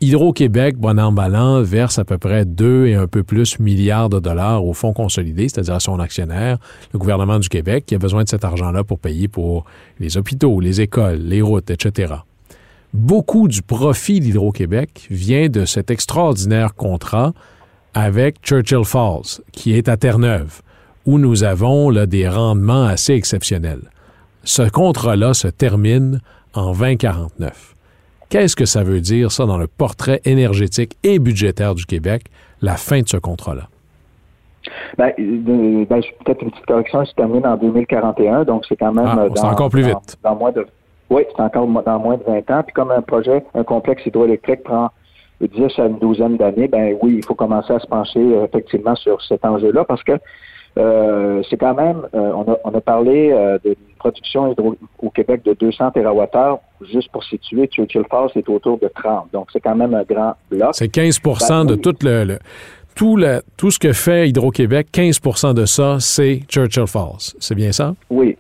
Hydro-Québec, 0.00 0.76
bon 0.76 0.98
an 0.98 1.62
verse 1.62 1.98
à 1.98 2.04
peu 2.04 2.18
près 2.18 2.44
2 2.44 2.86
et 2.86 2.94
un 2.94 3.06
peu 3.06 3.22
plus 3.22 3.58
milliards 3.58 4.08
de 4.10 4.18
dollars 4.18 4.64
au 4.64 4.72
fonds 4.74 4.92
consolidé, 4.92 5.48
c'est-à-dire 5.48 5.74
à 5.74 5.80
son 5.80 6.00
actionnaire, 6.00 6.58
le 6.92 6.98
gouvernement 6.98 7.38
du 7.38 7.48
Québec, 7.48 7.84
qui 7.86 7.94
a 7.94 7.98
besoin 7.98 8.24
de 8.24 8.28
cet 8.28 8.44
argent-là 8.44 8.84
pour 8.84 8.98
payer 8.98 9.28
pour 9.28 9.64
les 9.98 10.18
hôpitaux, 10.18 10.60
les 10.60 10.80
écoles, 10.80 11.20
les 11.20 11.40
routes, 11.40 11.70
etc. 11.70 12.14
Beaucoup 12.92 13.48
du 13.48 13.62
profit 13.62 14.20
d'Hydro-Québec 14.20 15.06
vient 15.10 15.48
de 15.48 15.64
cet 15.64 15.90
extraordinaire 15.90 16.74
contrat 16.74 17.32
avec 17.94 18.42
Churchill 18.42 18.84
Falls, 18.84 19.40
qui 19.52 19.72
est 19.72 19.88
à 19.88 19.96
Terre-Neuve, 19.96 20.60
où 21.06 21.18
nous 21.18 21.44
avons 21.44 21.90
là, 21.90 22.06
des 22.06 22.28
rendements 22.28 22.84
assez 22.84 23.14
exceptionnels. 23.14 23.90
Ce 24.44 24.68
contrat-là 24.68 25.34
se 25.34 25.48
termine 25.48 26.20
en 26.54 26.72
2049. 26.72 27.74
Qu'est-ce 28.28 28.56
que 28.56 28.64
ça 28.64 28.82
veut 28.82 29.00
dire, 29.00 29.30
ça, 29.30 29.46
dans 29.46 29.58
le 29.58 29.68
portrait 29.68 30.20
énergétique 30.24 30.96
et 31.04 31.18
budgétaire 31.18 31.74
du 31.74 31.86
Québec, 31.86 32.24
la 32.60 32.76
fin 32.76 33.00
de 33.00 33.08
ce 33.08 33.16
contrat-là? 33.16 33.68
Ben, 34.98 35.12
ben 35.16 35.86
peut-être 36.24 36.42
une 36.42 36.50
petite 36.50 36.66
correction, 36.66 37.02
il 37.02 37.06
se 37.06 37.14
termine 37.14 37.46
en 37.46 37.56
2041, 37.56 38.44
donc 38.44 38.64
c'est 38.68 38.76
quand 38.76 38.92
même... 38.92 39.06
Ah, 39.06 39.28
dans, 39.28 39.44
encore 39.44 39.70
plus 39.70 39.82
vite. 39.82 40.18
Dans, 40.24 40.34
moins 40.34 40.50
de, 40.50 40.66
oui, 41.10 41.22
c'est 41.28 41.42
encore 41.42 41.66
dans 41.66 41.98
moins 42.00 42.16
de 42.16 42.24
20 42.24 42.50
ans. 42.50 42.62
Puis 42.64 42.72
comme 42.74 42.90
un 42.90 43.02
projet, 43.02 43.44
un 43.54 43.62
complexe 43.62 44.04
hydroélectrique 44.06 44.64
prend 44.64 44.90
10 45.40 45.78
à 45.78 45.86
une 45.86 45.98
douzaine 45.98 46.36
d'années, 46.36 46.68
ben 46.68 46.96
oui, 47.02 47.16
il 47.18 47.24
faut 47.24 47.34
commencer 47.34 47.72
à 47.72 47.78
se 47.78 47.86
pencher 47.86 48.20
euh, 48.20 48.46
effectivement 48.46 48.96
sur 48.96 49.20
cet 49.22 49.44
enjeu-là 49.44 49.84
parce 49.84 50.02
que 50.02 50.12
euh, 50.78 51.42
c'est 51.48 51.56
quand 51.56 51.74
même, 51.74 52.02
euh, 52.14 52.32
on, 52.34 52.52
a, 52.52 52.58
on, 52.64 52.74
a, 52.74 52.80
parlé 52.80 53.30
euh, 53.32 53.58
d'une 53.64 53.74
production 53.98 54.52
hydro 54.52 54.76
au 54.98 55.10
Québec 55.10 55.42
de 55.44 55.54
200 55.54 55.92
TWh. 55.92 56.58
Juste 56.92 57.10
pour 57.10 57.24
situer, 57.24 57.66
Churchill 57.66 58.04
Falls 58.10 58.30
est 58.36 58.48
autour 58.48 58.78
de 58.78 58.88
30. 58.88 59.28
Donc, 59.32 59.48
c'est 59.52 59.60
quand 59.60 59.74
même 59.74 59.94
un 59.94 60.02
grand 60.02 60.34
bloc. 60.50 60.70
C'est 60.72 60.92
15% 60.94 61.48
ben, 61.48 61.64
de 61.64 61.74
tout 61.76 61.94
le, 62.02 62.38
tout, 62.94 63.16
le, 63.16 63.40
tout 63.56 63.70
ce 63.70 63.78
que 63.78 63.94
fait 63.94 64.28
Hydro-Québec, 64.28 64.88
15% 64.92 65.54
de 65.54 65.64
ça, 65.64 65.96
c'est 65.98 66.42
Churchill 66.48 66.86
Falls. 66.86 67.34
C'est 67.38 67.54
bien 67.54 67.72
ça? 67.72 67.94
Oui. 68.10 68.36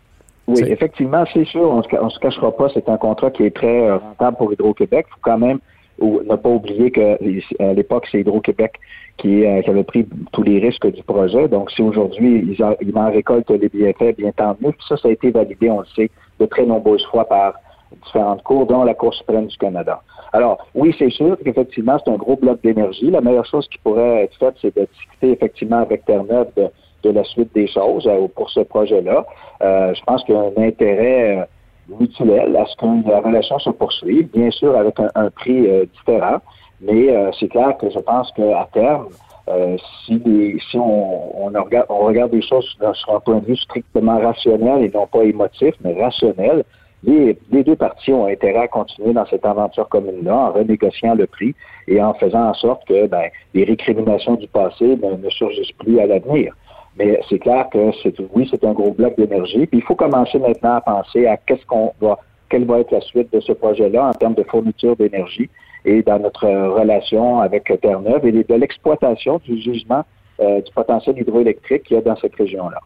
Oui, 0.46 0.62
effectivement, 0.68 1.24
c'est 1.32 1.44
sûr. 1.46 1.62
On 1.62 1.78
ne 1.78 2.10
se, 2.10 2.18
cachera 2.20 2.56
pas. 2.56 2.68
C'est 2.72 2.88
un 2.88 2.98
contrat 2.98 3.32
qui 3.32 3.42
est 3.42 3.56
très 3.56 3.90
rentable 3.90 4.36
pour 4.36 4.52
Hydro-Québec. 4.52 5.06
Il 5.08 5.12
faut 5.14 5.20
quand 5.22 5.38
même 5.38 5.58
ne 6.00 6.36
pas 6.36 6.48
oublier 6.48 6.90
qu'à 6.90 7.16
l'époque, 7.72 8.06
c'est 8.10 8.20
Hydro-Québec 8.20 8.72
euh, 9.24 9.62
qui, 9.62 9.70
avait 9.70 9.84
pris 9.84 10.06
tous 10.32 10.42
les 10.42 10.58
risques 10.58 10.86
du 10.92 11.02
projet. 11.02 11.48
Donc, 11.48 11.70
si 11.70 11.82
aujourd'hui, 11.82 12.56
ils, 12.58 12.76
ils 12.80 12.98
en 12.98 13.10
récoltent 13.10 13.50
les 13.50 13.68
bienfaits, 13.68 14.16
bien 14.16 14.30
tant 14.32 14.56
mieux. 14.60 14.72
Puis 14.72 14.86
ça, 14.88 14.96
ça 14.96 15.08
a 15.08 15.10
été 15.10 15.30
validé, 15.30 15.70
on 15.70 15.80
le 15.80 15.86
sait, 15.94 16.10
de 16.38 16.46
très 16.46 16.66
nombreuses 16.66 17.04
fois 17.06 17.26
par 17.26 17.54
différentes 18.04 18.42
cours, 18.42 18.66
dont 18.66 18.84
la 18.84 18.94
Cour 18.94 19.14
suprême 19.14 19.46
du 19.46 19.56
Canada. 19.56 20.02
Alors, 20.32 20.58
oui, 20.74 20.94
c'est 20.98 21.10
sûr 21.10 21.36
qu'effectivement, 21.42 21.96
c'est 22.04 22.10
un 22.10 22.16
gros 22.16 22.36
bloc 22.36 22.60
d'énergie. 22.62 23.10
La 23.10 23.20
meilleure 23.20 23.46
chose 23.46 23.66
qui 23.68 23.78
pourrait 23.78 24.24
être 24.24 24.36
faite, 24.36 24.54
c'est 24.60 24.76
de 24.76 24.86
discuter 24.92 25.30
effectivement 25.32 25.78
avec 25.78 26.04
Terre-Neuve 26.04 26.48
de, 26.56 27.10
la 27.10 27.22
suite 27.22 27.54
des 27.54 27.68
choses 27.68 28.04
euh, 28.08 28.26
pour 28.34 28.50
ce 28.50 28.60
projet-là. 28.60 29.24
Euh, 29.62 29.94
je 29.94 30.02
pense 30.02 30.24
qu'il 30.24 30.34
y 30.34 30.38
a 30.38 30.40
un 30.40 30.62
intérêt 30.62 31.48
mutuel 32.00 32.56
à 32.56 32.66
ce 32.66 32.76
que 32.76 33.08
la 33.08 33.20
relation 33.20 33.58
se 33.58 33.70
poursuive, 33.70 34.28
bien 34.32 34.50
sûr 34.50 34.76
avec 34.76 34.98
un, 35.00 35.30
prix 35.30 35.66
différent. 35.94 36.40
Mais 36.80 37.10
euh, 37.10 37.30
c'est 37.38 37.48
clair 37.48 37.76
que 37.78 37.88
je 37.90 37.98
pense 37.98 38.30
qu'à 38.32 38.68
terme, 38.72 39.08
euh, 39.48 39.76
si, 40.04 40.20
si 40.70 40.76
on, 40.76 41.46
on, 41.46 41.62
regarde, 41.62 41.86
on 41.88 42.06
regarde 42.06 42.32
des 42.32 42.42
choses 42.42 42.76
sur 42.94 43.14
un 43.14 43.20
point 43.20 43.38
de 43.38 43.46
vue 43.46 43.56
strictement 43.56 44.18
rationnel 44.18 44.82
et 44.82 44.90
non 44.92 45.06
pas 45.06 45.22
émotif, 45.22 45.74
mais 45.82 46.00
rationnel, 46.00 46.64
les, 47.04 47.38
les, 47.52 47.62
deux 47.62 47.76
parties 47.76 48.12
ont 48.12 48.26
intérêt 48.26 48.64
à 48.64 48.68
continuer 48.68 49.12
dans 49.12 49.26
cette 49.26 49.46
aventure 49.46 49.88
commune-là 49.88 50.34
en 50.34 50.52
renégociant 50.52 51.14
le 51.14 51.26
prix 51.26 51.54
et 51.86 52.02
en 52.02 52.14
faisant 52.14 52.48
en 52.48 52.54
sorte 52.54 52.84
que 52.86 53.06
ben, 53.06 53.28
les 53.54 53.64
récriminations 53.64 54.34
du 54.34 54.48
passé 54.48 54.96
ne, 54.96 55.16
ne 55.16 55.30
surgissent 55.30 55.72
plus 55.72 56.00
à 56.00 56.06
l'avenir. 56.06 56.54
Mais 56.98 57.20
c'est 57.28 57.38
clair 57.38 57.68
que 57.70 57.90
c'est 58.02 58.14
oui, 58.32 58.48
c'est 58.50 58.64
un 58.64 58.72
gros 58.72 58.92
bloc 58.92 59.16
d'énergie. 59.16 59.66
Puis 59.66 59.78
il 59.78 59.82
faut 59.82 59.94
commencer 59.94 60.38
maintenant 60.38 60.76
à 60.76 60.80
penser 60.80 61.26
à 61.26 61.36
qu'est-ce 61.36 61.64
qu'on 61.66 61.92
va, 62.00 62.18
quelle 62.48 62.64
va 62.64 62.80
être 62.80 62.90
la 62.90 63.00
suite 63.00 63.32
de 63.32 63.40
ce 63.40 63.52
projet-là 63.52 64.08
en 64.08 64.12
termes 64.12 64.34
de 64.34 64.44
fourniture 64.44 64.96
d'énergie 64.96 65.50
et 65.84 66.02
dans 66.02 66.18
notre 66.18 66.46
relation 66.46 67.40
avec 67.40 67.72
Terre-Neuve 67.80 68.26
et 68.26 68.32
de 68.32 68.54
l'exploitation 68.54 69.40
du 69.44 69.60
jugement 69.60 70.04
euh, 70.40 70.60
du 70.60 70.72
potentiel 70.72 71.18
hydroélectrique 71.18 71.84
qu'il 71.84 71.96
y 71.96 71.98
a 71.98 72.02
dans 72.02 72.16
cette 72.16 72.34
région-là. 72.34 72.78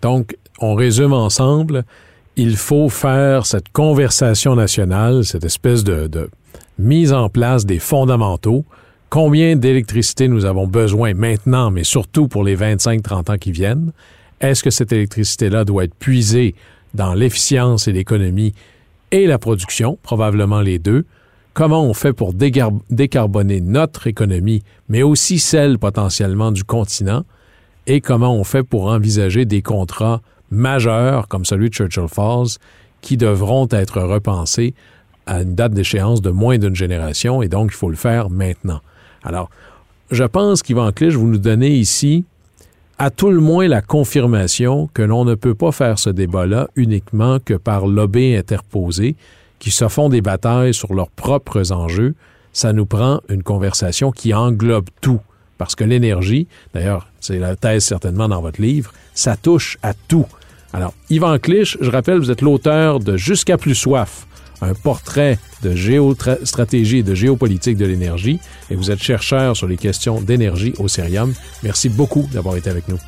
Donc, 0.00 0.36
on 0.60 0.74
résume 0.74 1.12
ensemble, 1.12 1.82
il 2.36 2.56
faut 2.56 2.88
faire 2.88 3.46
cette 3.46 3.70
conversation 3.70 4.54
nationale, 4.54 5.24
cette 5.24 5.44
espèce 5.44 5.84
de, 5.84 6.06
de 6.06 6.30
mise 6.78 7.12
en 7.12 7.28
place 7.28 7.66
des 7.66 7.78
fondamentaux. 7.78 8.64
Combien 9.14 9.54
d'électricité 9.54 10.26
nous 10.26 10.44
avons 10.44 10.66
besoin 10.66 11.14
maintenant, 11.14 11.70
mais 11.70 11.84
surtout 11.84 12.26
pour 12.26 12.42
les 12.42 12.56
25-30 12.56 13.30
ans 13.30 13.38
qui 13.38 13.52
viennent? 13.52 13.92
Est-ce 14.40 14.64
que 14.64 14.70
cette 14.70 14.92
électricité-là 14.92 15.64
doit 15.64 15.84
être 15.84 15.94
puisée 15.94 16.56
dans 16.94 17.14
l'efficience 17.14 17.86
et 17.86 17.92
l'économie 17.92 18.54
et 19.12 19.28
la 19.28 19.38
production, 19.38 20.00
probablement 20.02 20.60
les 20.60 20.80
deux? 20.80 21.04
comment 21.52 21.84
on 21.84 21.94
fait 21.94 22.12
pour 22.12 22.32
décarboner 22.34 23.60
notre 23.60 24.08
économie, 24.08 24.64
mais 24.88 25.04
aussi 25.04 25.38
celle 25.38 25.78
potentiellement 25.78 26.50
du 26.50 26.64
continent, 26.64 27.22
et 27.86 28.00
comment 28.00 28.34
on 28.34 28.42
fait 28.42 28.64
pour 28.64 28.86
envisager 28.86 29.44
des 29.44 29.62
contrats 29.62 30.22
majeurs 30.50 31.28
comme 31.28 31.44
celui 31.44 31.68
de 31.70 31.74
Churchill 31.74 32.08
Falls 32.08 32.58
qui 33.00 33.16
devront 33.16 33.68
être 33.70 34.00
repensés 34.00 34.74
à 35.26 35.42
une 35.42 35.54
date 35.54 35.72
d'échéance 35.72 36.20
de 36.20 36.30
moins 36.30 36.58
d'une 36.58 36.74
génération, 36.74 37.42
et 37.42 37.48
donc 37.48 37.70
il 37.70 37.76
faut 37.76 37.90
le 37.90 37.94
faire 37.94 38.28
maintenant? 38.28 38.80
Alors, 39.24 39.50
je 40.10 40.24
pense 40.24 40.62
qu'Yvan 40.62 40.92
Clich, 40.92 41.14
vous 41.14 41.26
nous 41.26 41.38
donnez 41.38 41.70
ici 41.70 42.24
à 42.98 43.10
tout 43.10 43.30
le 43.30 43.40
moins 43.40 43.66
la 43.66 43.82
confirmation 43.82 44.88
que 44.94 45.02
l'on 45.02 45.24
ne 45.24 45.34
peut 45.34 45.54
pas 45.54 45.72
faire 45.72 45.98
ce 45.98 46.10
débat-là 46.10 46.68
uniquement 46.76 47.38
que 47.40 47.54
par 47.54 47.86
lobby 47.86 48.36
interposé, 48.36 49.16
qui 49.58 49.70
se 49.70 49.88
font 49.88 50.08
des 50.08 50.20
batailles 50.20 50.74
sur 50.74 50.94
leurs 50.94 51.10
propres 51.10 51.72
enjeux, 51.72 52.14
ça 52.52 52.72
nous 52.72 52.86
prend 52.86 53.20
une 53.28 53.42
conversation 53.42 54.12
qui 54.12 54.32
englobe 54.32 54.88
tout, 55.00 55.20
parce 55.58 55.74
que 55.74 55.84
l'énergie, 55.84 56.46
d'ailleurs, 56.72 57.08
c'est 57.20 57.38
la 57.38 57.56
thèse 57.56 57.84
certainement 57.84 58.28
dans 58.28 58.40
votre 58.40 58.60
livre, 58.60 58.92
ça 59.14 59.36
touche 59.36 59.78
à 59.82 59.94
tout. 59.94 60.26
Alors, 60.72 60.94
Yvan 61.10 61.38
Clich, 61.38 61.76
je 61.80 61.90
rappelle, 61.90 62.18
vous 62.18 62.30
êtes 62.30 62.42
l'auteur 62.42 63.00
de 63.00 63.16
Jusqu'à 63.16 63.56
plus 63.56 63.74
soif, 63.74 64.26
un 64.64 64.74
portrait 64.74 65.38
de 65.62 65.74
géostratégie 65.74 66.98
et 66.98 67.02
de 67.02 67.14
géopolitique 67.14 67.76
de 67.76 67.86
l'énergie, 67.86 68.40
et 68.70 68.74
vous 68.74 68.90
êtes 68.90 69.02
chercheur 69.02 69.56
sur 69.56 69.66
les 69.66 69.76
questions 69.76 70.20
d'énergie 70.20 70.74
au 70.78 70.88
Cérium. 70.88 71.32
Merci 71.62 71.88
beaucoup 71.88 72.28
d'avoir 72.32 72.56
été 72.56 72.70
avec 72.70 72.88
nous. 72.88 72.98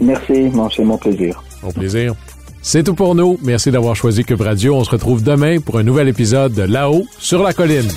Merci, 0.00 0.50
c'est 0.74 0.84
mon 0.84 0.98
plaisir. 0.98 1.42
Mon 1.62 1.70
plaisir. 1.70 2.14
C'est 2.62 2.82
tout 2.82 2.94
pour 2.94 3.14
nous. 3.14 3.38
Merci 3.42 3.70
d'avoir 3.70 3.94
choisi 3.94 4.24
Cube 4.24 4.40
Radio. 4.40 4.74
On 4.74 4.84
se 4.84 4.90
retrouve 4.90 5.22
demain 5.22 5.60
pour 5.60 5.78
un 5.78 5.82
nouvel 5.82 6.08
épisode 6.08 6.54
de 6.54 6.62
Là-haut 6.62 7.04
sur 7.18 7.42
la 7.42 7.52
colline. 7.52 7.88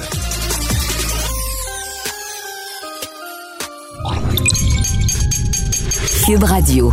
Cube 6.25 6.43
Radio. 6.43 6.91